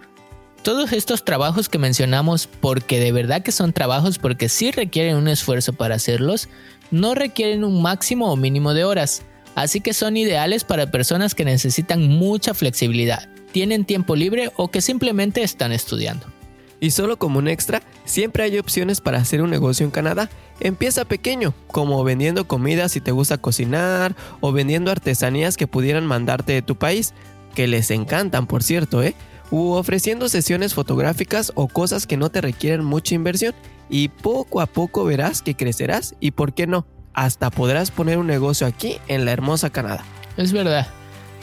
todos 0.62 0.92
estos 0.92 1.24
trabajos 1.24 1.68
que 1.68 1.78
mencionamos, 1.78 2.46
porque 2.46 2.98
de 2.98 3.12
verdad 3.12 3.42
que 3.42 3.52
son 3.52 3.74
trabajos 3.74 4.18
porque 4.18 4.48
sí 4.48 4.70
requieren 4.70 5.16
un 5.16 5.28
esfuerzo 5.28 5.74
para 5.74 5.96
hacerlos, 5.96 6.48
no 6.90 7.14
requieren 7.14 7.64
un 7.64 7.82
máximo 7.82 8.32
o 8.32 8.36
mínimo 8.36 8.72
de 8.72 8.84
horas, 8.84 9.22
así 9.54 9.82
que 9.82 9.92
son 9.92 10.16
ideales 10.16 10.64
para 10.64 10.90
personas 10.90 11.34
que 11.34 11.44
necesitan 11.44 12.08
mucha 12.08 12.54
flexibilidad, 12.54 13.28
tienen 13.52 13.84
tiempo 13.84 14.16
libre 14.16 14.50
o 14.56 14.70
que 14.70 14.80
simplemente 14.80 15.42
están 15.42 15.72
estudiando. 15.72 16.26
Y 16.80 16.90
solo 16.90 17.18
como 17.18 17.38
un 17.38 17.48
extra, 17.48 17.82
siempre 18.04 18.44
hay 18.44 18.58
opciones 18.58 19.00
para 19.00 19.18
hacer 19.18 19.42
un 19.42 19.50
negocio 19.50 19.84
en 19.84 19.90
Canadá. 19.90 20.30
Empieza 20.60 21.04
pequeño, 21.04 21.54
como 21.68 22.02
vendiendo 22.04 22.46
comida 22.46 22.88
si 22.88 23.00
te 23.00 23.10
gusta 23.10 23.38
cocinar 23.38 24.14
o 24.40 24.52
vendiendo 24.52 24.90
artesanías 24.90 25.56
que 25.56 25.66
pudieran 25.66 26.06
mandarte 26.06 26.52
de 26.52 26.62
tu 26.62 26.76
país, 26.76 27.12
que 27.54 27.66
les 27.66 27.90
encantan 27.90 28.46
por 28.46 28.62
cierto, 28.62 29.02
¿eh? 29.02 29.14
U 29.50 29.72
ofreciendo 29.72 30.28
sesiones 30.28 30.74
fotográficas 30.74 31.52
o 31.54 31.68
cosas 31.68 32.06
que 32.06 32.16
no 32.16 32.30
te 32.30 32.40
requieren 32.40 32.84
mucha 32.84 33.14
inversión 33.14 33.54
y 33.88 34.08
poco 34.08 34.60
a 34.60 34.66
poco 34.66 35.04
verás 35.04 35.42
que 35.42 35.54
crecerás 35.54 36.14
y 36.18 36.30
por 36.30 36.54
qué 36.54 36.66
no, 36.66 36.86
hasta 37.12 37.50
podrás 37.50 37.90
poner 37.90 38.18
un 38.18 38.26
negocio 38.26 38.66
aquí 38.66 38.98
en 39.08 39.24
la 39.24 39.32
hermosa 39.32 39.70
Canadá. 39.70 40.04
Es 40.36 40.52
verdad. 40.52 40.88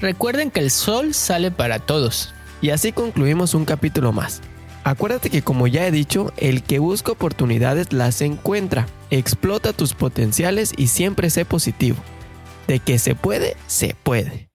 Recuerden 0.01 0.51
que 0.51 0.59
el 0.59 0.71
sol 0.71 1.13
sale 1.13 1.51
para 1.51 1.79
todos. 1.79 2.33
Y 2.61 2.71
así 2.71 2.91
concluimos 2.91 3.53
un 3.53 3.65
capítulo 3.65 4.11
más. 4.11 4.41
Acuérdate 4.83 5.29
que 5.29 5.43
como 5.43 5.67
ya 5.67 5.85
he 5.85 5.91
dicho, 5.91 6.33
el 6.37 6.63
que 6.63 6.79
busca 6.79 7.11
oportunidades 7.11 7.93
las 7.93 8.21
encuentra. 8.21 8.87
Explota 9.09 9.73
tus 9.73 9.93
potenciales 9.93 10.73
y 10.75 10.87
siempre 10.87 11.29
sé 11.29 11.45
positivo. 11.45 11.97
De 12.67 12.79
que 12.79 12.97
se 12.97 13.15
puede, 13.15 13.55
se 13.67 13.95
puede. 14.03 14.49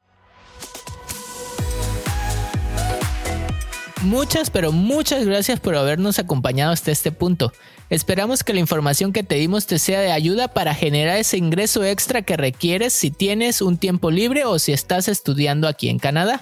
Muchas, 4.03 4.51
pero 4.51 4.73
muchas 4.73 5.25
gracias 5.27 5.59
por 5.59 5.75
habernos 5.75 6.19
acompañado 6.19 6.73
hasta 6.73 6.93
este 6.93 7.13
punto. 7.13 7.53
Esperamos 7.91 8.45
que 8.45 8.53
la 8.53 8.61
información 8.61 9.13
que 9.13 9.23
te 9.23 9.37
dimos 9.37 9.67
te 9.67 9.79
sea 9.79 10.01
de 10.01 10.13
ayuda 10.13 10.49
para 10.49 10.75
generar 10.75 11.19
ese 11.19 11.39
ingreso 11.39 11.85
extra 11.85 12.23
que 12.23 12.37
requieres 12.37 12.93
si 12.93 13.11
tienes 13.11 13.63
un 13.63 13.79
tiempo 13.79 14.11
libre 14.11 14.45
o 14.45 14.59
si 14.59 14.73
estás 14.73 15.09
estudiando 15.09 15.67
aquí 15.67 15.89
en 15.89 15.99
Canadá. 15.99 16.41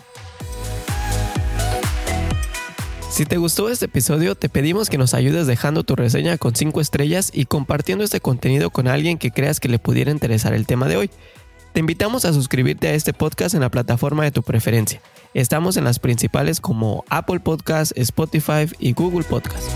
Si 3.14 3.26
te 3.26 3.36
gustó 3.36 3.68
este 3.68 3.84
episodio, 3.84 4.34
te 4.34 4.48
pedimos 4.48 4.90
que 4.90 4.98
nos 4.98 5.14
ayudes 5.14 5.46
dejando 5.46 5.84
tu 5.84 5.94
reseña 5.94 6.36
con 6.36 6.56
5 6.56 6.80
estrellas 6.80 7.30
y 7.32 7.44
compartiendo 7.44 8.02
este 8.02 8.18
contenido 8.18 8.70
con 8.70 8.88
alguien 8.88 9.18
que 9.18 9.30
creas 9.30 9.60
que 9.60 9.68
le 9.68 9.78
pudiera 9.78 10.10
interesar 10.10 10.52
el 10.52 10.66
tema 10.66 10.88
de 10.88 10.96
hoy. 10.96 11.10
Te 11.72 11.78
invitamos 11.78 12.24
a 12.24 12.32
suscribirte 12.32 12.88
a 12.88 12.94
este 12.94 13.12
podcast 13.12 13.54
en 13.54 13.60
la 13.60 13.70
plataforma 13.70 14.24
de 14.24 14.32
tu 14.32 14.42
preferencia. 14.42 15.00
Estamos 15.32 15.76
en 15.76 15.84
las 15.84 16.00
principales 16.00 16.60
como 16.60 17.04
Apple 17.08 17.38
Podcasts, 17.38 17.94
Spotify 17.96 18.66
y 18.80 18.94
Google 18.94 19.22
Podcasts. 19.22 19.72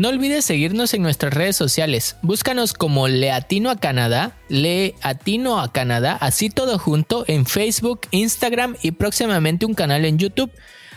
No 0.00 0.08
olvides 0.08 0.46
seguirnos 0.46 0.94
en 0.94 1.02
nuestras 1.02 1.34
redes 1.34 1.56
sociales. 1.56 2.16
Búscanos 2.22 2.72
como 2.72 3.06
Leatino 3.06 3.68
a 3.68 3.76
Canadá, 3.76 4.34
Leatino 4.48 5.60
a 5.60 5.70
Canadá, 5.72 6.16
así 6.22 6.48
todo 6.48 6.78
junto 6.78 7.26
en 7.28 7.44
Facebook, 7.44 8.00
Instagram 8.10 8.76
y 8.80 8.92
próximamente 8.92 9.66
un 9.66 9.74
canal 9.74 10.06
en 10.06 10.16
YouTube. 10.16 10.50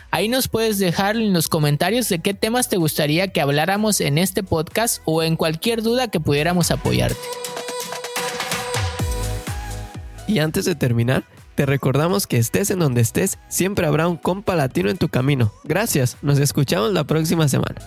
Ahí 0.10 0.30
nos 0.30 0.48
puedes 0.48 0.80
dejar 0.80 1.18
en 1.18 1.34
los 1.34 1.50
comentarios 1.50 2.08
de 2.08 2.20
qué 2.20 2.34
temas 2.34 2.70
te 2.70 2.78
gustaría 2.78 3.28
que 3.28 3.42
habláramos 3.42 4.00
en 4.00 4.18
este 4.18 4.42
podcast 4.42 5.02
o 5.04 5.22
en 5.22 5.36
cualquier 5.36 5.82
duda 5.82 6.08
que 6.08 6.22
pudiéramos 6.22 6.72
apoyarte. 6.72 7.20
Y 10.30 10.40
antes 10.40 10.64
de 10.64 10.76
terminar, 10.76 11.26
te 11.56 11.66
recordamos 11.66 12.26
que 12.26 12.38
estés 12.38 12.72
en 12.72 12.80
donde 12.80 13.02
estés, 13.02 13.38
siempre 13.50 13.86
habrá 13.86 14.08
un 14.08 14.16
compa 14.16 14.56
latino 14.56 14.90
en 14.90 14.98
tu 14.98 15.10
camino. 15.10 15.52
Gracias, 15.66 16.16
nos 16.22 16.40
escuchamos 16.40 16.94
la 16.94 17.04
próxima 17.04 17.50
semana. 17.50 17.82